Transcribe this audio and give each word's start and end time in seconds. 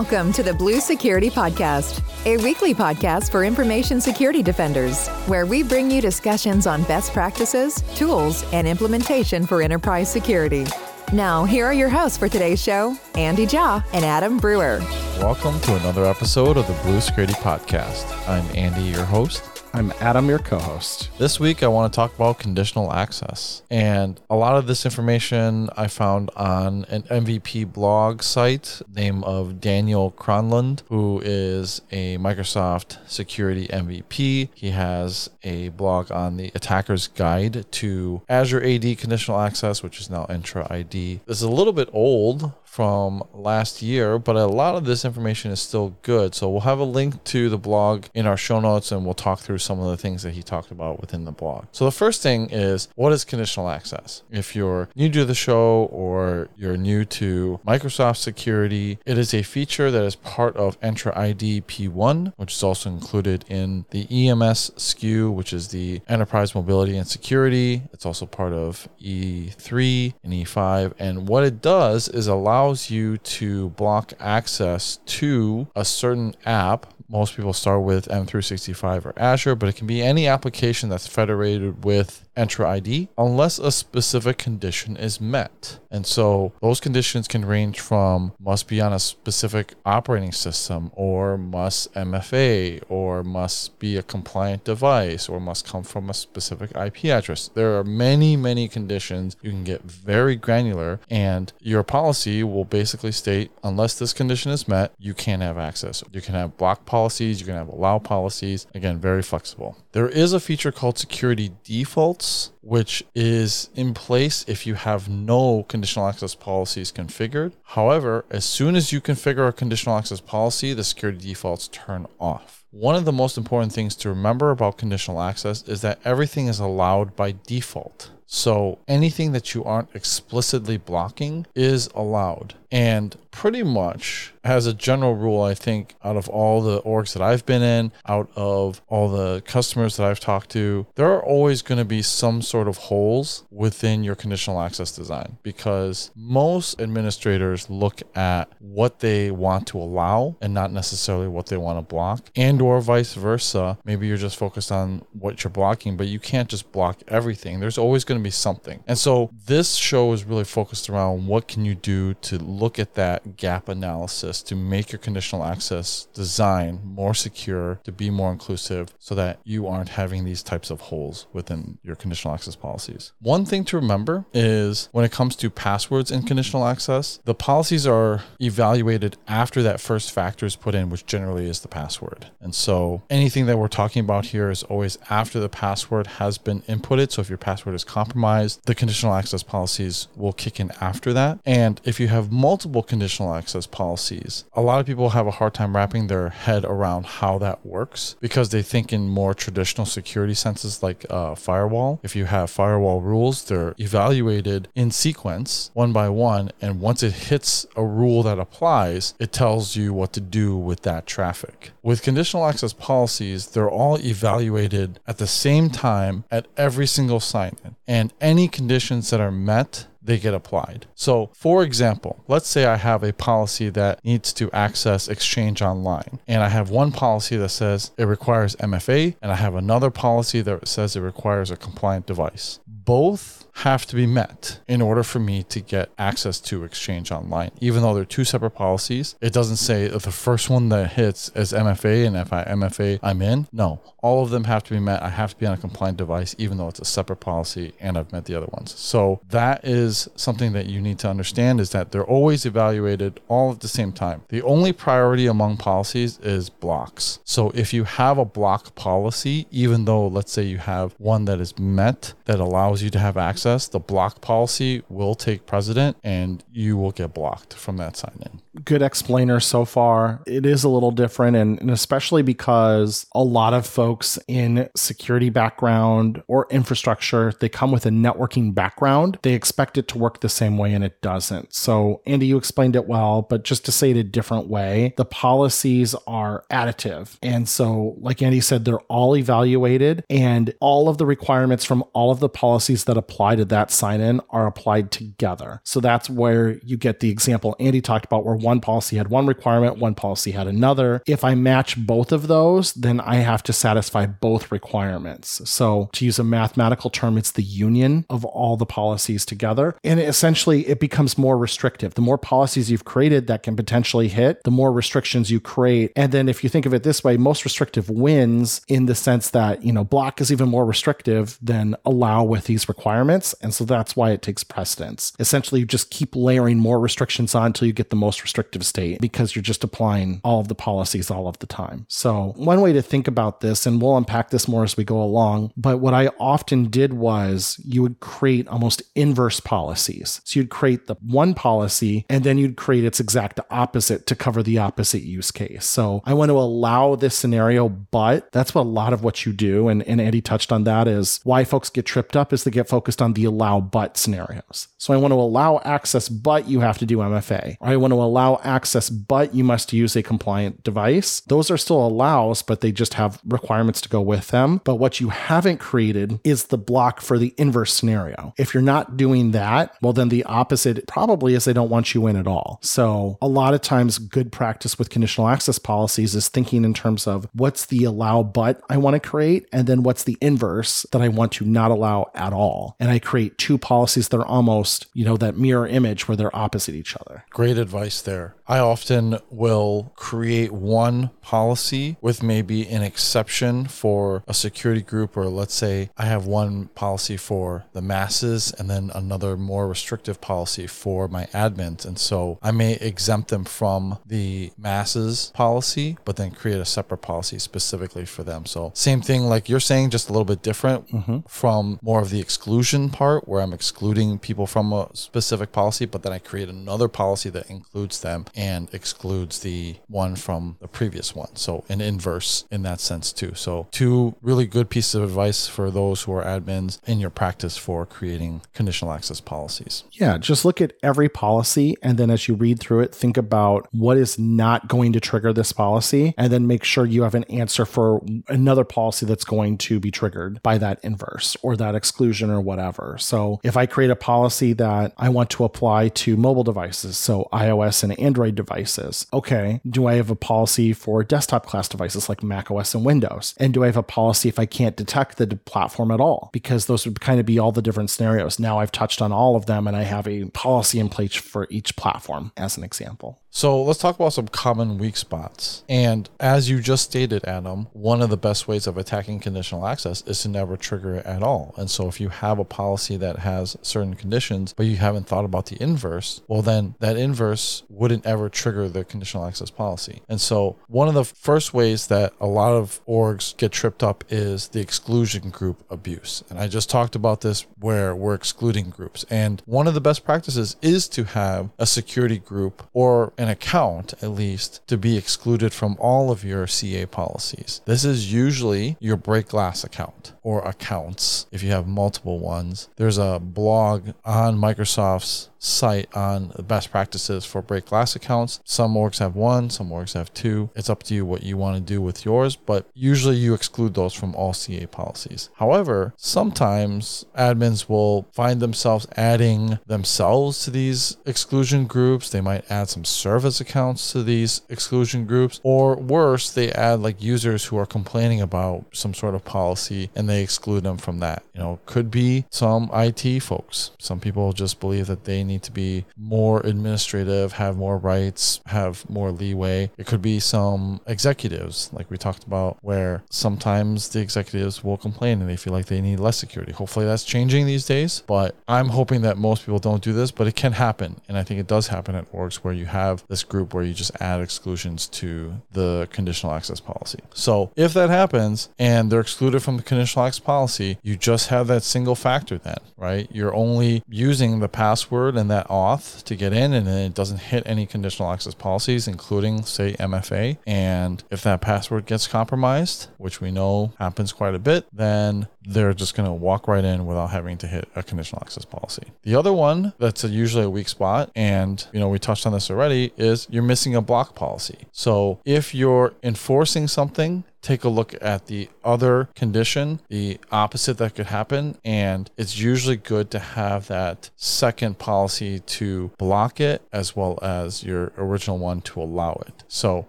Welcome 0.00 0.32
to 0.32 0.42
the 0.42 0.54
Blue 0.54 0.80
Security 0.80 1.28
Podcast, 1.28 2.02
a 2.24 2.38
weekly 2.38 2.72
podcast 2.72 3.30
for 3.30 3.44
information 3.44 4.00
security 4.00 4.42
defenders, 4.42 5.08
where 5.26 5.44
we 5.44 5.62
bring 5.62 5.90
you 5.90 6.00
discussions 6.00 6.66
on 6.66 6.84
best 6.84 7.12
practices, 7.12 7.82
tools, 7.96 8.50
and 8.54 8.66
implementation 8.66 9.46
for 9.46 9.60
enterprise 9.60 10.10
security. 10.10 10.64
Now, 11.12 11.44
here 11.44 11.66
are 11.66 11.74
your 11.74 11.90
hosts 11.90 12.16
for 12.16 12.30
today's 12.30 12.62
show 12.62 12.96
Andy 13.14 13.44
Jaw 13.44 13.84
and 13.92 14.02
Adam 14.02 14.38
Brewer. 14.38 14.78
Welcome 15.18 15.60
to 15.60 15.76
another 15.76 16.06
episode 16.06 16.56
of 16.56 16.66
the 16.66 16.72
Blue 16.82 17.02
Security 17.02 17.34
Podcast. 17.34 18.06
I'm 18.26 18.46
Andy, 18.56 18.84
your 18.84 19.04
host. 19.04 19.49
I'm 19.72 19.92
Adam, 20.00 20.28
your 20.28 20.40
co 20.40 20.58
host. 20.58 21.10
This 21.18 21.38
week, 21.38 21.62
I 21.62 21.68
want 21.68 21.92
to 21.92 21.96
talk 21.96 22.12
about 22.16 22.40
conditional 22.40 22.92
access. 22.92 23.62
And 23.70 24.20
a 24.28 24.34
lot 24.34 24.56
of 24.56 24.66
this 24.66 24.84
information 24.84 25.70
I 25.76 25.86
found 25.86 26.30
on 26.34 26.84
an 26.86 27.02
MVP 27.04 27.72
blog 27.72 28.22
site 28.22 28.82
name 28.92 29.22
of 29.22 29.60
Daniel 29.60 30.10
Chronlund, 30.10 30.82
who 30.88 31.22
is 31.24 31.82
a 31.92 32.18
Microsoft 32.18 32.98
security 33.08 33.68
MVP. 33.68 34.48
He 34.52 34.70
has 34.70 35.30
a 35.44 35.68
blog 35.68 36.10
on 36.10 36.36
the 36.36 36.50
Attacker's 36.52 37.06
Guide 37.06 37.70
to 37.70 38.22
Azure 38.28 38.64
AD 38.64 38.98
Conditional 38.98 39.38
Access, 39.38 39.84
which 39.84 40.00
is 40.00 40.10
now 40.10 40.26
Entra 40.26 40.68
ID. 40.68 41.20
This 41.26 41.36
is 41.36 41.42
a 41.42 41.48
little 41.48 41.72
bit 41.72 41.88
old 41.92 42.52
from 42.70 43.20
last 43.34 43.82
year, 43.82 44.16
but 44.16 44.36
a 44.36 44.46
lot 44.46 44.76
of 44.76 44.84
this 44.84 45.04
information 45.04 45.50
is 45.50 45.60
still 45.60 45.96
good. 46.02 46.36
So 46.36 46.48
we'll 46.48 46.60
have 46.60 46.78
a 46.78 46.84
link 46.84 47.24
to 47.24 47.48
the 47.48 47.58
blog 47.58 48.06
in 48.14 48.28
our 48.28 48.36
show 48.36 48.60
notes 48.60 48.92
and 48.92 49.04
we'll 49.04 49.12
talk 49.12 49.40
through 49.40 49.58
some 49.58 49.80
of 49.80 49.90
the 49.90 49.96
things 49.96 50.22
that 50.22 50.34
he 50.34 50.42
talked 50.44 50.70
about 50.70 51.00
within 51.00 51.24
the 51.24 51.32
blog. 51.32 51.64
So 51.72 51.84
the 51.84 51.90
first 51.90 52.22
thing 52.22 52.48
is 52.50 52.86
what 52.94 53.12
is 53.12 53.24
conditional 53.24 53.68
access? 53.68 54.22
If 54.30 54.54
you're 54.54 54.88
new 54.94 55.10
to 55.10 55.24
the 55.24 55.34
show 55.34 55.88
or 55.90 56.48
you're 56.56 56.76
new 56.76 57.04
to 57.06 57.58
Microsoft 57.66 58.18
security, 58.18 59.00
it 59.04 59.18
is 59.18 59.34
a 59.34 59.42
feature 59.42 59.90
that 59.90 60.04
is 60.04 60.14
part 60.14 60.56
of 60.56 60.80
Entra 60.80 61.16
ID 61.16 61.62
P1, 61.62 62.34
which 62.36 62.54
is 62.54 62.62
also 62.62 62.88
included 62.88 63.44
in 63.48 63.84
the 63.90 64.06
EMS 64.28 64.70
SKU, 64.76 65.32
which 65.32 65.52
is 65.52 65.68
the 65.68 66.02
Enterprise 66.08 66.54
Mobility 66.54 66.96
and 66.96 67.08
Security. 67.08 67.82
It's 67.92 68.06
also 68.06 68.26
part 68.26 68.52
of 68.52 68.88
E3 69.02 70.14
and 70.22 70.32
E5. 70.32 70.92
And 71.00 71.26
what 71.26 71.42
it 71.42 71.60
does 71.60 72.08
is 72.08 72.28
allow 72.28 72.59
allows 72.60 72.90
you 72.90 73.16
to 73.16 73.70
block 73.70 74.12
access 74.20 74.98
to 75.06 75.66
a 75.74 75.84
certain 75.84 76.34
app. 76.44 76.92
Most 77.08 77.34
people 77.34 77.54
start 77.54 77.82
with 77.82 78.06
M365 78.08 79.06
or 79.06 79.14
Azure, 79.16 79.54
but 79.56 79.68
it 79.70 79.76
can 79.76 79.86
be 79.86 80.02
any 80.02 80.28
application 80.28 80.90
that's 80.90 81.06
federated 81.06 81.84
with 81.84 82.28
Entra 82.36 82.66
ID 82.66 83.08
unless 83.18 83.58
a 83.58 83.72
specific 83.72 84.38
condition 84.38 84.96
is 84.96 85.20
met. 85.20 85.78
And 85.90 86.06
so 86.06 86.52
those 86.62 86.80
conditions 86.80 87.26
can 87.26 87.44
range 87.44 87.80
from 87.80 88.32
must 88.38 88.68
be 88.68 88.80
on 88.80 88.92
a 88.92 89.00
specific 89.00 89.74
operating 89.84 90.32
system 90.32 90.90
or 90.94 91.36
must 91.36 91.92
MFA 91.94 92.82
or 92.88 93.24
must 93.24 93.78
be 93.78 93.96
a 93.96 94.02
compliant 94.02 94.64
device 94.64 95.28
or 95.28 95.40
must 95.40 95.66
come 95.66 95.82
from 95.82 96.08
a 96.08 96.14
specific 96.14 96.70
IP 96.76 97.06
address. 97.06 97.48
There 97.48 97.78
are 97.78 97.84
many, 97.84 98.36
many 98.36 98.68
conditions. 98.68 99.36
You 99.42 99.50
can 99.50 99.64
get 99.64 99.82
very 99.82 100.36
granular 100.36 101.00
and 101.10 101.52
your 101.60 101.82
policy 101.82 102.44
will 102.44 102.64
basically 102.64 103.12
state 103.12 103.50
unless 103.64 103.98
this 103.98 104.12
condition 104.12 104.52
is 104.52 104.68
met, 104.68 104.92
you 104.98 105.14
can't 105.14 105.42
have 105.42 105.58
access. 105.58 106.04
You 106.12 106.20
can 106.20 106.34
have 106.34 106.56
block 106.56 106.86
policies, 106.86 107.40
you 107.40 107.46
can 107.46 107.56
have 107.56 107.68
allow 107.68 107.98
policies. 107.98 108.66
Again, 108.74 108.98
very 108.98 109.22
flexible. 109.22 109.76
There 109.92 110.08
is 110.08 110.32
a 110.32 110.38
feature 110.38 110.70
called 110.70 110.98
security 110.98 111.50
defaults, 111.64 112.52
which 112.60 113.02
is 113.12 113.70
in 113.74 113.92
place 113.92 114.44
if 114.46 114.64
you 114.64 114.74
have 114.74 115.08
no 115.08 115.64
conditional 115.64 116.06
access 116.06 116.36
policies 116.36 116.92
configured. 116.92 117.54
However, 117.64 118.24
as 118.30 118.44
soon 118.44 118.76
as 118.76 118.92
you 118.92 119.00
configure 119.00 119.48
a 119.48 119.52
conditional 119.52 119.96
access 119.98 120.20
policy, 120.20 120.74
the 120.74 120.84
security 120.84 121.18
defaults 121.18 121.66
turn 121.66 122.06
off. 122.20 122.64
One 122.70 122.94
of 122.94 123.04
the 123.04 123.10
most 123.10 123.36
important 123.36 123.72
things 123.72 123.96
to 123.96 124.08
remember 124.08 124.52
about 124.52 124.78
conditional 124.78 125.20
access 125.20 125.62
is 125.66 125.80
that 125.80 125.98
everything 126.04 126.46
is 126.46 126.60
allowed 126.60 127.16
by 127.16 127.34
default. 127.44 128.12
So 128.32 128.78
anything 128.86 129.32
that 129.32 129.54
you 129.54 129.64
aren't 129.64 129.88
explicitly 129.92 130.76
blocking 130.76 131.46
is 131.56 131.88
allowed. 131.96 132.54
And 132.70 133.16
pretty 133.30 133.62
much 133.62 134.32
as 134.44 134.66
a 134.66 134.72
general 134.72 135.14
rule, 135.14 135.42
I 135.42 135.54
think 135.54 135.94
out 136.04 136.16
of 136.16 136.28
all 136.28 136.62
the 136.62 136.80
orgs 136.82 137.12
that 137.12 137.22
I've 137.22 137.44
been 137.44 137.62
in, 137.62 137.92
out 138.06 138.30
of 138.36 138.80
all 138.88 139.08
the 139.08 139.42
customers 139.42 139.96
that 139.96 140.06
I've 140.06 140.20
talked 140.20 140.50
to, 140.50 140.86
there 140.94 141.10
are 141.12 141.24
always 141.24 141.62
going 141.62 141.78
to 141.78 141.84
be 141.84 142.02
some 142.02 142.40
sort 142.42 142.68
of 142.68 142.76
holes 142.76 143.44
within 143.50 144.04
your 144.04 144.14
conditional 144.14 144.60
access 144.60 144.92
design 144.92 145.38
because 145.42 146.10
most 146.14 146.80
administrators 146.80 147.68
look 147.68 148.02
at 148.16 148.50
what 148.60 149.00
they 149.00 149.30
want 149.30 149.66
to 149.68 149.78
allow 149.78 150.36
and 150.40 150.54
not 150.54 150.72
necessarily 150.72 151.28
what 151.28 151.46
they 151.46 151.56
want 151.56 151.78
to 151.78 151.82
block 151.82 152.30
and 152.36 152.62
or 152.62 152.80
vice 152.80 153.14
versa. 153.14 153.78
Maybe 153.84 154.06
you're 154.06 154.16
just 154.16 154.36
focused 154.36 154.70
on 154.72 155.04
what 155.12 155.42
you're 155.42 155.50
blocking, 155.50 155.96
but 155.96 156.06
you 156.06 156.20
can't 156.20 156.48
just 156.48 156.70
block 156.72 157.00
everything. 157.08 157.60
There's 157.60 157.78
always 157.78 158.04
going 158.04 158.19
to 158.19 158.19
be 158.22 158.30
something. 158.30 158.82
And 158.86 158.98
so 158.98 159.30
this 159.46 159.74
show 159.74 160.12
is 160.12 160.24
really 160.24 160.44
focused 160.44 160.88
around 160.88 161.26
what 161.26 161.48
can 161.48 161.64
you 161.64 161.74
do 161.74 162.14
to 162.14 162.38
look 162.38 162.78
at 162.78 162.94
that 162.94 163.36
gap 163.36 163.68
analysis 163.68 164.42
to 164.42 164.56
make 164.56 164.92
your 164.92 164.98
conditional 164.98 165.44
access 165.44 166.06
design 166.14 166.80
more 166.84 167.14
secure, 167.14 167.80
to 167.84 167.92
be 167.92 168.10
more 168.10 168.32
inclusive, 168.32 168.94
so 168.98 169.14
that 169.14 169.40
you 169.44 169.66
aren't 169.66 169.90
having 169.90 170.24
these 170.24 170.42
types 170.42 170.70
of 170.70 170.80
holes 170.80 171.26
within 171.32 171.78
your 171.82 171.96
conditional 171.96 172.34
access 172.34 172.56
policies. 172.56 173.12
One 173.20 173.44
thing 173.44 173.64
to 173.64 173.76
remember 173.76 174.24
is 174.32 174.88
when 174.92 175.04
it 175.04 175.12
comes 175.12 175.36
to 175.36 175.50
passwords 175.50 176.10
in 176.10 176.22
conditional 176.22 176.66
access, 176.66 177.20
the 177.24 177.34
policies 177.34 177.86
are 177.86 178.22
evaluated 178.40 179.16
after 179.28 179.62
that 179.62 179.80
first 179.80 180.12
factor 180.12 180.46
is 180.46 180.56
put 180.56 180.74
in, 180.74 180.90
which 180.90 181.06
generally 181.06 181.48
is 181.48 181.60
the 181.60 181.68
password. 181.68 182.30
And 182.40 182.54
so 182.54 183.02
anything 183.10 183.46
that 183.46 183.58
we're 183.58 183.68
talking 183.68 184.00
about 184.00 184.26
here 184.26 184.50
is 184.50 184.62
always 184.64 184.98
after 185.08 185.40
the 185.40 185.48
password 185.48 186.06
has 186.06 186.38
been 186.38 186.62
inputted. 186.62 187.12
So 187.12 187.22
if 187.22 187.28
your 187.28 187.38
password 187.38 187.74
is 187.74 187.84
compromised, 187.84 188.09
the 188.14 188.74
conditional 188.74 189.14
access 189.14 189.42
policies 189.42 190.08
will 190.16 190.32
kick 190.32 190.60
in 190.60 190.70
after 190.80 191.12
that. 191.12 191.40
And 191.44 191.80
if 191.84 192.00
you 192.00 192.08
have 192.08 192.30
multiple 192.30 192.82
conditional 192.82 193.34
access 193.34 193.66
policies. 193.66 194.44
A 194.54 194.60
lot 194.60 194.80
of 194.80 194.86
people 194.86 195.10
have 195.10 195.26
a 195.26 195.32
hard 195.32 195.54
time 195.54 195.74
wrapping 195.76 196.06
their 196.06 196.30
head 196.30 196.64
around 196.64 197.06
how 197.06 197.38
that 197.38 197.64
works 197.64 198.16
because 198.20 198.50
they 198.50 198.62
think 198.62 198.92
in 198.92 199.08
more 199.08 199.34
traditional 199.34 199.86
security 199.86 200.34
senses 200.34 200.82
like 200.82 201.04
uh, 201.10 201.34
firewall. 201.34 202.00
If 202.02 202.16
you 202.16 202.24
have 202.26 202.50
firewall 202.50 203.00
rules, 203.00 203.44
they're 203.44 203.74
evaluated 203.78 204.68
in 204.74 204.90
sequence 204.90 205.70
one 205.74 205.92
by 205.92 206.08
one. 206.08 206.50
And 206.60 206.80
once 206.80 207.02
it 207.02 207.12
hits 207.12 207.66
a 207.76 207.84
rule 207.84 208.22
that 208.22 208.38
applies, 208.38 209.14
it 209.18 209.32
tells 209.32 209.76
you 209.76 209.92
what 209.92 210.12
to 210.14 210.20
do 210.20 210.56
with 210.56 210.82
that 210.82 211.06
traffic. 211.06 211.70
With 211.82 212.02
conditional 212.02 212.46
access 212.46 212.72
policies, 212.72 213.48
they're 213.48 213.70
all 213.70 213.98
evaluated 213.98 215.00
at 215.06 215.18
the 215.18 215.26
same 215.26 215.70
time 215.70 216.24
at 216.30 216.46
every 216.56 216.86
single 216.86 217.20
sign 217.20 217.56
in. 217.86 217.99
Any 218.20 218.48
conditions 218.48 219.10
that 219.10 219.20
are 219.20 219.32
met 219.32 219.86
they 220.02 220.18
get 220.18 220.34
applied. 220.34 220.86
So, 220.94 221.30
for 221.34 221.62
example, 221.62 222.24
let's 222.26 222.48
say 222.48 222.64
I 222.64 222.76
have 222.76 223.02
a 223.02 223.12
policy 223.12 223.68
that 223.70 224.04
needs 224.04 224.32
to 224.34 224.50
access 224.52 225.08
Exchange 225.08 225.60
Online, 225.62 226.20
and 226.26 226.42
I 226.42 226.48
have 226.48 226.70
one 226.70 226.90
policy 226.90 227.36
that 227.36 227.50
says 227.50 227.92
it 227.98 228.04
requires 228.04 228.56
MFA, 228.56 229.16
and 229.20 229.30
I 229.30 229.36
have 229.36 229.54
another 229.54 229.90
policy 229.90 230.40
that 230.40 230.66
says 230.66 230.96
it 230.96 231.00
requires 231.00 231.50
a 231.50 231.56
compliant 231.56 232.06
device. 232.06 232.60
Both 232.66 233.39
have 233.54 233.86
to 233.86 233.96
be 233.96 234.06
met 234.06 234.60
in 234.68 234.80
order 234.80 235.02
for 235.02 235.18
me 235.18 235.42
to 235.44 235.60
get 235.60 235.90
access 235.98 236.40
to 236.40 236.64
Exchange 236.64 237.10
Online. 237.10 237.50
Even 237.60 237.82
though 237.82 237.94
they're 237.94 238.04
two 238.04 238.24
separate 238.24 238.50
policies, 238.50 239.16
it 239.20 239.32
doesn't 239.32 239.56
say 239.56 239.88
that 239.88 240.02
the 240.02 240.12
first 240.12 240.48
one 240.48 240.68
that 240.70 240.92
hits 240.92 241.30
is 241.34 241.52
MFA, 241.52 242.06
and 242.06 242.16
if 242.16 242.32
I 242.32 242.44
MFA, 242.44 242.98
I'm 243.02 243.22
in. 243.22 243.46
No, 243.52 243.80
all 244.02 244.22
of 244.22 244.30
them 244.30 244.44
have 244.44 244.64
to 244.64 244.70
be 244.70 244.80
met. 244.80 245.02
I 245.02 245.10
have 245.10 245.30
to 245.30 245.36
be 245.36 245.46
on 245.46 245.54
a 245.54 245.58
compliant 245.58 245.98
device, 245.98 246.34
even 246.38 246.58
though 246.58 246.68
it's 246.68 246.80
a 246.80 246.84
separate 246.84 247.20
policy 247.20 247.74
and 247.80 247.98
I've 247.98 248.12
met 248.12 248.24
the 248.24 248.34
other 248.34 248.48
ones. 248.50 248.74
So 248.78 249.20
that 249.28 249.64
is 249.64 250.08
something 250.16 250.52
that 250.52 250.66
you 250.66 250.80
need 250.80 250.98
to 251.00 251.08
understand 251.08 251.60
is 251.60 251.70
that 251.70 251.92
they're 251.92 252.04
always 252.04 252.46
evaluated 252.46 253.20
all 253.28 253.52
at 253.52 253.60
the 253.60 253.68
same 253.68 253.92
time. 253.92 254.22
The 254.28 254.42
only 254.42 254.72
priority 254.72 255.26
among 255.26 255.58
policies 255.58 256.18
is 256.20 256.50
blocks. 256.50 257.18
So 257.24 257.50
if 257.50 257.72
you 257.74 257.84
have 257.84 258.18
a 258.18 258.24
block 258.24 258.74
policy, 258.74 259.46
even 259.50 259.84
though 259.84 260.06
let's 260.06 260.32
say 260.32 260.42
you 260.42 260.58
have 260.58 260.94
one 260.98 261.26
that 261.26 261.40
is 261.40 261.58
met 261.58 262.14
that 262.24 262.40
allows 262.40 262.82
you 262.82 262.90
to 262.90 262.98
have 262.98 263.16
access 263.16 263.49
access, 263.50 263.68
the 263.68 263.80
block 263.80 264.20
policy 264.20 264.82
will 264.88 265.14
take 265.14 265.46
precedent 265.46 265.96
and 266.02 266.44
you 266.52 266.76
will 266.76 266.92
get 266.92 267.14
blocked 267.14 267.54
from 267.54 267.76
that 267.78 267.96
sign 267.96 268.18
in 268.22 268.40
good 268.64 268.82
explainer 268.82 269.40
so 269.40 269.64
far. 269.64 270.22
It 270.26 270.44
is 270.44 270.64
a 270.64 270.68
little 270.68 270.90
different, 270.90 271.36
and, 271.36 271.60
and, 271.60 271.70
especially 271.70 272.22
because 272.22 273.06
a 273.14 273.22
lot 273.22 273.54
of 273.54 273.66
folks 273.66 274.18
in 274.26 274.68
security 274.74 275.30
background 275.30 276.22
or 276.26 276.46
infrastructure, 276.50 277.32
they 277.40 277.48
come 277.48 277.70
with 277.70 277.86
a 277.86 277.90
networking 277.90 278.54
background. 278.54 279.18
They 279.22 279.34
expect 279.34 279.78
it 279.78 279.88
to 279.88 279.98
work 279.98 280.20
the 280.20 280.28
same 280.28 280.58
way, 280.58 280.74
and 280.74 280.84
it 280.84 281.00
doesn't. 281.00 281.54
So, 281.54 282.02
Andy, 282.06 282.26
you 282.26 282.36
explained 282.36 282.76
it 282.76 282.86
well, 282.86 283.22
but 283.22 283.44
just 283.44 283.64
to 283.66 283.72
say 283.72 283.90
it 283.90 283.96
a 283.96 284.04
different 284.04 284.48
way, 284.48 284.94
the 284.96 285.04
policies 285.04 285.94
are 286.06 286.44
additive. 286.50 287.16
And 287.22 287.48
so, 287.48 287.96
like 288.00 288.22
Andy 288.22 288.40
said, 288.40 288.64
they're 288.64 288.80
all 288.80 289.16
evaluated, 289.16 290.04
and 290.10 290.52
all 290.60 290.88
of 290.88 290.98
the 290.98 291.06
requirements 291.06 291.64
from 291.64 291.84
all 291.92 292.10
of 292.10 292.20
the 292.20 292.28
policies 292.28 292.84
that 292.84 292.96
apply 292.96 293.29
to 293.36 293.44
that 293.46 293.70
sign 293.70 294.00
in 294.00 294.20
are 294.30 294.46
applied 294.46 294.90
together. 294.90 295.60
So, 295.64 295.80
that's 295.80 296.10
where 296.10 296.58
you 296.64 296.76
get 296.76 297.00
the 297.00 297.10
example 297.10 297.56
Andy 297.58 297.80
talked 297.80 298.04
about 298.04 298.24
where 298.24 298.36
one 298.36 298.60
policy 298.60 298.96
had 298.96 299.08
one 299.08 299.26
requirement, 299.26 299.78
one 299.78 299.94
policy 299.94 300.32
had 300.32 300.46
another. 300.46 301.02
If 301.06 301.24
I 301.24 301.34
match 301.34 301.76
both 301.76 302.12
of 302.12 302.28
those, 302.28 302.72
then 302.74 303.00
I 303.00 303.16
have 303.16 303.42
to 303.44 303.52
satisfy 303.52 304.06
both 304.06 304.50
requirements. 304.50 305.48
So 305.48 305.90
to 305.92 306.04
use 306.04 306.18
a 306.18 306.24
mathematical 306.24 306.90
term, 306.90 307.18
it's 307.18 307.32
the 307.32 307.42
union 307.42 308.06
of 308.08 308.24
all 308.24 308.56
the 308.56 308.66
policies 308.66 309.26
together. 309.26 309.76
And 309.84 310.00
essentially, 310.00 310.66
it 310.68 310.80
becomes 310.80 311.18
more 311.18 311.36
restrictive. 311.36 311.94
The 311.94 312.02
more 312.02 312.18
policies 312.18 312.70
you've 312.70 312.84
created 312.84 313.26
that 313.26 313.42
can 313.42 313.56
potentially 313.56 314.08
hit, 314.08 314.42
the 314.44 314.50
more 314.50 314.72
restrictions 314.72 315.30
you 315.30 315.40
create. 315.40 315.92
And 315.96 316.12
then 316.12 316.28
if 316.28 316.42
you 316.42 316.50
think 316.50 316.66
of 316.66 316.74
it 316.74 316.82
this 316.82 317.04
way, 317.04 317.16
most 317.16 317.44
restrictive 317.44 317.90
wins 317.90 318.62
in 318.68 318.86
the 318.86 318.94
sense 318.94 319.30
that, 319.30 319.64
you 319.64 319.72
know, 319.72 319.84
block 319.84 320.20
is 320.20 320.32
even 320.32 320.48
more 320.48 320.64
restrictive 320.64 321.38
than 321.42 321.76
allow 321.84 322.24
with 322.24 322.44
these 322.44 322.68
requirements. 322.68 323.19
And 323.40 323.52
so 323.54 323.64
that's 323.64 323.96
why 323.96 324.10
it 324.10 324.22
takes 324.22 324.44
precedence. 324.44 325.12
Essentially, 325.18 325.60
you 325.60 325.66
just 325.66 325.90
keep 325.90 326.16
layering 326.16 326.58
more 326.58 326.80
restrictions 326.80 327.34
on 327.34 327.46
until 327.46 327.66
you 327.66 327.72
get 327.72 327.90
the 327.90 327.96
most 327.96 328.22
restrictive 328.22 328.64
state 328.64 329.00
because 329.00 329.34
you're 329.34 329.42
just 329.42 329.64
applying 329.64 330.20
all 330.24 330.40
of 330.40 330.48
the 330.48 330.54
policies 330.54 331.10
all 331.10 331.26
of 331.26 331.38
the 331.38 331.46
time. 331.46 331.86
So, 331.88 332.32
one 332.36 332.60
way 332.60 332.72
to 332.72 332.82
think 332.82 333.08
about 333.08 333.40
this, 333.40 333.66
and 333.66 333.80
we'll 333.80 333.96
unpack 333.96 334.30
this 334.30 334.48
more 334.48 334.64
as 334.64 334.76
we 334.76 334.84
go 334.84 335.02
along, 335.02 335.52
but 335.56 335.78
what 335.78 335.94
I 335.94 336.08
often 336.18 336.70
did 336.70 336.94
was 336.94 337.60
you 337.64 337.82
would 337.82 338.00
create 338.00 338.48
almost 338.48 338.82
inverse 338.94 339.40
policies. 339.40 340.20
So, 340.24 340.40
you'd 340.40 340.50
create 340.50 340.86
the 340.86 340.96
one 340.96 341.34
policy 341.34 342.06
and 342.08 342.24
then 342.24 342.38
you'd 342.38 342.56
create 342.56 342.84
its 342.84 343.00
exact 343.00 343.40
opposite 343.50 344.06
to 344.06 344.14
cover 344.14 344.42
the 344.42 344.58
opposite 344.58 345.02
use 345.02 345.30
case. 345.30 345.66
So, 345.66 346.02
I 346.04 346.14
want 346.14 346.30
to 346.30 346.38
allow 346.38 346.94
this 346.94 347.14
scenario, 347.14 347.68
but 347.68 348.30
that's 348.32 348.54
what 348.54 348.62
a 348.62 348.68
lot 348.68 348.92
of 348.92 349.02
what 349.02 349.26
you 349.26 349.32
do. 349.32 349.68
And, 349.68 349.82
and 349.82 350.00
Andy 350.00 350.20
touched 350.20 350.52
on 350.52 350.64
that 350.64 350.86
is 350.86 351.20
why 351.24 351.44
folks 351.44 351.70
get 351.70 351.86
tripped 351.86 352.16
up 352.16 352.32
is 352.32 352.44
they 352.44 352.50
get 352.50 352.68
focused 352.68 353.02
on 353.02 353.09
the 353.14 353.24
allow 353.24 353.60
but 353.60 353.96
scenarios. 353.96 354.68
So, 354.78 354.94
I 354.94 354.96
want 354.96 355.12
to 355.12 355.16
allow 355.16 355.60
access, 355.64 356.08
but 356.08 356.48
you 356.48 356.60
have 356.60 356.78
to 356.78 356.86
do 356.86 356.98
MFA. 356.98 357.56
I 357.60 357.76
want 357.76 357.92
to 357.92 358.00
allow 358.00 358.40
access, 358.42 358.90
but 358.90 359.34
you 359.34 359.44
must 359.44 359.72
use 359.72 359.96
a 359.96 360.02
compliant 360.02 360.62
device. 360.62 361.20
Those 361.20 361.50
are 361.50 361.56
still 361.56 361.84
allows, 361.84 362.42
but 362.42 362.60
they 362.60 362.72
just 362.72 362.94
have 362.94 363.20
requirements 363.26 363.80
to 363.82 363.88
go 363.88 364.00
with 364.00 364.28
them. 364.28 364.60
But 364.64 364.76
what 364.76 365.00
you 365.00 365.08
haven't 365.10 365.58
created 365.58 366.20
is 366.24 366.46
the 366.46 366.58
block 366.58 367.00
for 367.00 367.18
the 367.18 367.34
inverse 367.36 367.74
scenario. 367.74 368.34
If 368.38 368.54
you're 368.54 368.62
not 368.62 368.96
doing 368.96 369.32
that, 369.32 369.74
well, 369.82 369.92
then 369.92 370.08
the 370.08 370.24
opposite 370.24 370.86
probably 370.86 371.34
is 371.34 371.44
they 371.44 371.52
don't 371.52 371.70
want 371.70 371.94
you 371.94 372.06
in 372.06 372.16
at 372.16 372.26
all. 372.26 372.58
So 372.62 373.18
a 373.20 373.28
lot 373.28 373.54
of 373.54 373.60
times, 373.60 373.98
good 373.98 374.32
practice 374.32 374.78
with 374.78 374.90
conditional 374.90 375.28
access 375.28 375.58
policies 375.58 376.14
is 376.14 376.28
thinking 376.28 376.64
in 376.64 376.74
terms 376.74 377.06
of 377.06 377.28
what's 377.32 377.66
the 377.66 377.84
allow 377.84 378.22
but 378.22 378.62
I 378.70 378.76
want 378.76 378.94
to 378.94 379.00
create, 379.00 379.48
and 379.52 379.66
then 379.66 379.82
what's 379.82 380.04
the 380.04 380.16
inverse 380.20 380.86
that 380.92 381.02
I 381.02 381.08
want 381.08 381.32
to 381.32 381.44
not 381.44 381.70
allow 381.70 382.10
at 382.14 382.32
all. 382.32 382.76
And 382.78 382.90
I 382.90 382.98
create 383.02 383.38
two 383.38 383.58
policies 383.58 384.08
that 384.08 384.18
are 384.18 384.26
almost, 384.26 384.86
you 384.94 385.04
know, 385.04 385.16
that 385.16 385.36
mirror 385.36 385.66
image 385.66 386.08
where 386.08 386.16
they're 386.16 386.34
opposite 386.34 386.74
each 386.74 386.96
other. 386.96 387.24
Great 387.30 387.58
advice 387.58 388.00
there. 388.00 388.34
I 388.46 388.58
often 388.58 389.18
will 389.30 389.92
create 389.96 390.52
one 390.52 391.10
policy 391.22 391.96
with 392.00 392.22
maybe 392.22 392.66
an 392.68 392.82
exception 392.82 393.66
for 393.66 394.24
a 394.26 394.34
security 394.34 394.82
group, 394.82 395.16
or 395.16 395.26
let's 395.26 395.54
say 395.54 395.90
I 395.96 396.06
have 396.06 396.26
one 396.26 396.66
policy 396.68 397.16
for 397.16 397.64
the 397.72 397.82
masses 397.82 398.52
and 398.58 398.68
then 398.68 398.90
another 398.94 399.36
more 399.36 399.68
restrictive 399.68 400.20
policy 400.20 400.66
for 400.66 401.06
my 401.06 401.26
admins. 401.26 401.84
And 401.84 401.98
so 401.98 402.38
I 402.42 402.50
may 402.50 402.74
exempt 402.74 403.28
them 403.28 403.44
from 403.44 403.98
the 404.04 404.52
masses 404.58 405.30
policy, 405.34 405.96
but 406.04 406.16
then 406.16 406.32
create 406.32 406.58
a 406.58 406.64
separate 406.64 406.98
policy 406.98 407.38
specifically 407.38 408.04
for 408.04 408.24
them. 408.24 408.46
So, 408.46 408.72
same 408.74 409.00
thing 409.00 409.22
like 409.22 409.48
you're 409.48 409.60
saying, 409.60 409.90
just 409.90 410.08
a 410.08 410.12
little 410.12 410.24
bit 410.24 410.42
different 410.42 410.88
mm-hmm. 410.88 411.18
from 411.28 411.78
more 411.82 412.00
of 412.00 412.10
the 412.10 412.20
exclusion 412.20 412.89
part 412.90 413.28
where 413.28 413.40
I'm 413.40 413.52
excluding 413.52 414.18
people 414.18 414.46
from 414.46 414.72
a 414.72 414.88
specific 414.94 415.52
policy, 415.52 415.86
but 415.86 416.02
then 416.02 416.12
I 416.12 416.18
create 416.18 416.48
another 416.48 416.88
policy 416.88 417.30
that 417.30 417.48
includes 417.50 418.00
them 418.00 418.26
and 418.34 418.72
excludes 418.72 419.40
the 419.40 419.76
one 419.88 420.16
from 420.16 420.56
the 420.60 420.68
previous 420.68 421.14
one. 421.14 421.34
So 421.36 421.64
an 421.68 421.80
inverse 421.80 422.44
in 422.50 422.62
that 422.62 422.80
sense 422.80 423.12
too. 423.12 423.34
So 423.34 423.68
two 423.70 424.16
really 424.22 424.46
good 424.46 424.70
pieces 424.70 424.94
of 424.94 425.02
advice 425.04 425.46
for 425.46 425.70
those 425.70 426.02
who 426.02 426.12
are 426.12 426.24
admins 426.24 426.78
in 426.86 427.00
your 427.00 427.10
practice 427.10 427.56
for 427.56 427.86
creating 427.86 428.42
conditional 428.54 428.92
access 428.92 429.20
policies. 429.20 429.84
Yeah, 429.92 430.18
just 430.18 430.44
look 430.44 430.60
at 430.60 430.72
every 430.82 431.08
policy 431.08 431.76
and 431.82 431.98
then 431.98 432.10
as 432.10 432.28
you 432.28 432.34
read 432.34 432.60
through 432.60 432.80
it, 432.80 432.94
think 432.94 433.16
about 433.16 433.68
what 433.72 433.96
is 433.96 434.18
not 434.18 434.68
going 434.68 434.92
to 434.92 435.00
trigger 435.00 435.32
this 435.32 435.52
policy 435.52 436.14
and 436.16 436.32
then 436.32 436.46
make 436.46 436.64
sure 436.64 436.86
you 436.86 437.02
have 437.02 437.14
an 437.14 437.24
answer 437.24 437.64
for 437.64 438.02
another 438.28 438.64
policy 438.64 439.06
that's 439.06 439.24
going 439.24 439.58
to 439.58 439.80
be 439.80 439.90
triggered 439.90 440.42
by 440.42 440.58
that 440.58 440.78
inverse 440.82 441.36
or 441.42 441.56
that 441.56 441.74
exclusion 441.74 442.30
or 442.30 442.40
whatever. 442.40 442.79
So 442.98 443.40
if 443.42 443.56
I 443.56 443.66
create 443.66 443.90
a 443.90 443.96
policy 443.96 444.52
that 444.54 444.92
I 444.96 445.08
want 445.08 445.30
to 445.30 445.44
apply 445.44 445.88
to 445.88 446.16
mobile 446.16 446.44
devices, 446.44 446.96
so 446.96 447.28
iOS 447.32 447.82
and 447.82 447.98
Android 447.98 448.34
devices, 448.34 449.06
okay, 449.12 449.60
do 449.68 449.86
I 449.86 449.94
have 449.94 450.10
a 450.10 450.16
policy 450.16 450.72
for 450.72 451.02
desktop 451.02 451.46
class 451.46 451.68
devices 451.68 452.08
like 452.08 452.22
Mac 452.22 452.50
OS 452.50 452.74
and 452.74 452.84
Windows? 452.84 453.34
And 453.38 453.54
do 453.54 453.62
I 453.62 453.66
have 453.66 453.76
a 453.76 453.82
policy 453.82 454.28
if 454.28 454.38
I 454.38 454.46
can't 454.46 454.76
detect 454.76 455.18
the 455.18 455.26
platform 455.26 455.90
at 455.90 456.00
all? 456.00 456.30
Because 456.32 456.66
those 456.66 456.84
would 456.86 457.00
kind 457.00 457.20
of 457.20 457.26
be 457.26 457.38
all 457.38 457.52
the 457.52 457.62
different 457.62 457.90
scenarios. 457.90 458.38
Now 458.38 458.58
I've 458.58 458.72
touched 458.72 459.02
on 459.02 459.12
all 459.12 459.36
of 459.36 459.46
them 459.46 459.66
and 459.66 459.76
I 459.76 459.82
have 459.82 460.06
a 460.06 460.26
policy 460.26 460.78
in 460.78 460.88
place 460.88 461.14
for 461.14 461.46
each 461.50 461.76
platform 461.76 462.32
as 462.36 462.56
an 462.56 462.64
example. 462.64 463.20
So 463.32 463.62
let's 463.62 463.78
talk 463.78 463.94
about 463.94 464.12
some 464.12 464.26
common 464.26 464.76
weak 464.76 464.96
spots. 464.96 465.62
And 465.68 466.10
as 466.18 466.50
you 466.50 466.60
just 466.60 466.84
stated, 466.84 467.24
Adam, 467.24 467.68
one 467.72 468.02
of 468.02 468.10
the 468.10 468.16
best 468.16 468.48
ways 468.48 468.66
of 468.66 468.76
attacking 468.76 469.20
conditional 469.20 469.68
access 469.68 470.02
is 470.02 470.22
to 470.22 470.28
never 470.28 470.56
trigger 470.56 470.96
it 470.96 471.06
at 471.06 471.22
all. 471.22 471.54
And 471.56 471.70
so 471.70 471.86
if 471.86 472.00
you 472.00 472.08
have 472.08 472.40
a 472.40 472.44
policy 472.44 472.69
that 472.76 473.20
has 473.20 473.56
certain 473.62 473.94
conditions, 473.94 474.52
but 474.56 474.66
you 474.66 474.76
haven't 474.76 475.06
thought 475.06 475.24
about 475.24 475.46
the 475.46 475.62
inverse, 475.62 476.22
well, 476.28 476.42
then 476.42 476.74
that 476.80 476.96
inverse 476.96 477.62
wouldn't 477.68 478.06
ever 478.06 478.28
trigger 478.28 478.68
the 478.68 478.84
conditional 478.84 479.24
access 479.24 479.50
policy. 479.50 480.02
And 480.08 480.20
so 480.20 480.56
one 480.68 480.88
of 480.88 480.94
the 480.94 481.04
first 481.04 481.54
ways 481.54 481.86
that 481.88 482.12
a 482.20 482.26
lot 482.26 482.52
of 482.52 482.84
orgs 482.86 483.36
get 483.36 483.52
tripped 483.52 483.82
up 483.82 484.04
is 484.08 484.48
the 484.48 484.60
exclusion 484.60 485.30
group 485.30 485.64
abuse. 485.70 486.22
And 486.30 486.38
I 486.38 486.48
just 486.48 486.70
talked 486.70 486.94
about 486.94 487.20
this 487.20 487.46
where 487.58 487.94
we're 487.94 488.14
excluding 488.14 488.70
groups. 488.70 489.04
And 489.10 489.42
one 489.46 489.66
of 489.66 489.74
the 489.74 489.80
best 489.80 490.04
practices 490.04 490.56
is 490.62 490.88
to 490.88 491.04
have 491.04 491.50
a 491.58 491.66
security 491.66 492.18
group 492.18 492.62
or 492.72 493.12
an 493.18 493.28
account, 493.28 493.94
at 494.02 494.10
least, 494.10 494.66
to 494.68 494.76
be 494.76 494.96
excluded 494.96 495.52
from 495.52 495.76
all 495.78 496.10
of 496.10 496.24
your 496.24 496.46
CA 496.46 496.86
policies. 496.86 497.60
This 497.64 497.84
is 497.84 498.12
usually 498.12 498.76
your 498.80 498.96
break 498.96 499.28
glass 499.28 499.64
account 499.64 500.12
or 500.22 500.40
accounts 500.42 501.26
if 501.32 501.42
you 501.42 501.50
have 501.50 501.66
multiple 501.66 502.18
ones. 502.18 502.59
There's 502.76 502.98
a 502.98 503.20
blog 503.20 503.90
on 504.04 504.36
Microsoft's 504.36 505.30
site 505.40 505.88
on 505.96 506.32
best 506.46 506.70
practices 506.70 507.24
for 507.24 507.42
break 507.42 507.66
glass 507.66 507.96
accounts. 507.96 508.40
Some 508.44 508.74
orgs 508.74 508.98
have 508.98 509.16
one, 509.16 509.50
some 509.50 509.70
orgs 509.70 509.94
have 509.94 510.12
two. 510.12 510.50
It's 510.54 510.70
up 510.70 510.82
to 510.84 510.94
you 510.94 511.04
what 511.04 511.22
you 511.22 511.36
want 511.36 511.56
to 511.56 511.62
do 511.62 511.80
with 511.80 512.04
yours, 512.04 512.36
but 512.36 512.66
usually 512.74 513.16
you 513.16 513.34
exclude 513.34 513.74
those 513.74 513.94
from 513.94 514.14
all 514.14 514.32
CA 514.32 514.66
policies. 514.66 515.30
However, 515.36 515.94
sometimes 515.96 517.06
admins 517.16 517.68
will 517.68 518.06
find 518.12 518.40
themselves 518.40 518.86
adding 518.96 519.58
themselves 519.66 520.44
to 520.44 520.50
these 520.50 520.98
exclusion 521.06 521.66
groups. 521.66 522.10
They 522.10 522.20
might 522.20 522.50
add 522.50 522.68
some 522.68 522.84
service 522.84 523.40
accounts 523.40 523.92
to 523.92 524.02
these 524.02 524.42
exclusion 524.48 525.06
groups, 525.06 525.40
or 525.42 525.76
worse, 525.76 526.30
they 526.30 526.52
add 526.52 526.80
like 526.80 527.02
users 527.02 527.46
who 527.46 527.56
are 527.56 527.66
complaining 527.66 528.20
about 528.20 528.66
some 528.72 528.92
sort 528.92 529.14
of 529.14 529.24
policy 529.24 529.90
and 529.94 530.08
they 530.08 530.22
exclude 530.22 530.64
them 530.64 530.76
from 530.76 530.98
that. 531.00 531.22
You 531.34 531.40
know, 531.40 531.60
could 531.64 531.90
be 531.90 532.26
some 532.40 532.70
IT 532.72 533.20
folks. 533.20 533.72
Some 533.78 534.00
people 534.00 534.32
just 534.32 534.60
believe 534.60 534.86
that 534.86 535.04
they 535.04 535.22
need 535.22 535.42
to 535.42 535.52
be 535.52 535.84
more 535.94 536.40
administrative, 536.40 537.32
have 537.34 537.58
more 537.58 537.76
rights, 537.76 538.40
have 538.46 538.88
more 538.88 539.12
leeway. 539.12 539.70
It 539.76 539.86
could 539.86 540.00
be 540.00 540.20
some 540.20 540.80
executives, 540.86 541.68
like 541.74 541.90
we 541.90 541.98
talked 541.98 542.24
about, 542.24 542.56
where 542.62 543.02
sometimes 543.10 543.90
the 543.90 544.00
executives 544.00 544.64
will 544.64 544.78
complain 544.78 545.20
and 545.20 545.28
they 545.28 545.36
feel 545.36 545.52
like 545.52 545.66
they 545.66 545.82
need 545.82 546.00
less 546.00 546.16
security. 546.16 546.52
Hopefully 546.52 546.86
that's 546.86 547.04
changing 547.04 547.44
these 547.44 547.66
days, 547.66 548.04
but 548.06 548.34
I'm 548.48 548.70
hoping 548.70 549.02
that 549.02 549.18
most 549.18 549.44
people 549.44 549.58
don't 549.58 549.84
do 549.84 549.92
this, 549.92 550.10
but 550.10 550.26
it 550.26 550.34
can 550.34 550.52
happen. 550.52 550.98
And 551.08 551.18
I 551.18 551.24
think 551.24 551.40
it 551.40 551.46
does 551.46 551.68
happen 551.68 551.94
at 551.94 552.10
orgs 552.10 552.36
where 552.36 552.54
you 552.54 552.64
have 552.64 553.04
this 553.08 553.22
group 553.22 553.52
where 553.52 553.64
you 553.64 553.74
just 553.74 553.92
add 554.00 554.22
exclusions 554.22 554.88
to 555.00 555.34
the 555.52 555.88
conditional 555.92 556.32
access 556.32 556.58
policy. 556.58 557.00
So 557.12 557.52
if 557.54 557.74
that 557.74 557.90
happens 557.90 558.48
and 558.58 558.90
they're 558.90 559.00
excluded 559.00 559.42
from 559.42 559.58
the 559.58 559.62
conditional 559.62 560.06
access 560.06 560.20
policy, 560.20 560.78
you 560.82 560.96
just 560.96 561.28
have 561.28 561.46
that 561.48 561.64
single 561.64 561.94
factor 561.94 562.29
then, 562.38 562.58
right? 562.76 563.08
You're 563.10 563.34
only 563.34 563.82
using 563.88 564.40
the 564.40 564.48
password 564.48 565.16
and 565.16 565.30
that 565.30 565.48
auth 565.48 566.02
to 566.04 566.16
get 566.16 566.32
in, 566.32 566.52
and 566.52 566.66
then 566.66 566.86
it 566.86 566.94
doesn't 566.94 567.18
hit 567.18 567.42
any 567.46 567.66
conditional 567.66 568.10
access 568.10 568.34
policies, 568.34 568.88
including, 568.88 569.42
say, 569.42 569.74
MFA. 569.74 570.38
And 570.46 571.02
if 571.10 571.22
that 571.22 571.40
password 571.40 571.86
gets 571.86 572.06
compromised, 572.06 572.88
which 572.98 573.20
we 573.20 573.30
know 573.30 573.72
happens 573.78 574.12
quite 574.12 574.34
a 574.34 574.38
bit, 574.38 574.66
then 574.72 575.28
they're 575.42 575.74
just 575.74 575.94
going 575.94 576.06
to 576.06 576.12
walk 576.12 576.48
right 576.48 576.64
in 576.64 576.86
without 576.86 577.08
having 577.08 577.38
to 577.38 577.46
hit 577.46 577.68
a 577.74 577.82
conditional 577.82 578.22
access 578.22 578.44
policy. 578.44 578.84
The 579.02 579.14
other 579.14 579.32
one 579.32 579.72
that's 579.78 580.04
a, 580.04 580.08
usually 580.08 580.44
a 580.44 580.50
weak 580.50 580.68
spot, 580.68 581.10
and 581.14 581.66
you 581.72 581.80
know 581.80 581.88
we 581.88 581.98
touched 581.98 582.26
on 582.26 582.32
this 582.32 582.50
already, 582.50 582.92
is 582.96 583.26
you're 583.30 583.42
missing 583.42 583.74
a 583.74 583.80
block 583.80 584.14
policy. 584.14 584.66
So 584.72 585.20
if 585.24 585.54
you're 585.54 585.94
enforcing 586.02 586.68
something 586.68 587.24
take 587.42 587.64
a 587.64 587.68
look 587.68 587.94
at 588.00 588.26
the 588.26 588.48
other 588.64 589.08
condition, 589.14 589.80
the 589.88 590.18
opposite 590.30 590.78
that 590.78 590.94
could 590.94 591.06
happen. 591.06 591.56
And 591.64 592.10
it's 592.16 592.38
usually 592.38 592.76
good 592.76 593.10
to 593.12 593.18
have 593.18 593.68
that 593.68 594.10
second 594.16 594.78
policy 594.78 595.40
to 595.40 595.90
block 595.98 596.40
it 596.40 596.62
as 596.72 596.94
well 596.94 597.18
as 597.22 597.64
your 597.64 597.92
original 597.96 598.38
one 598.38 598.60
to 598.62 598.80
allow 598.80 599.22
it. 599.26 599.44
So 599.48 599.88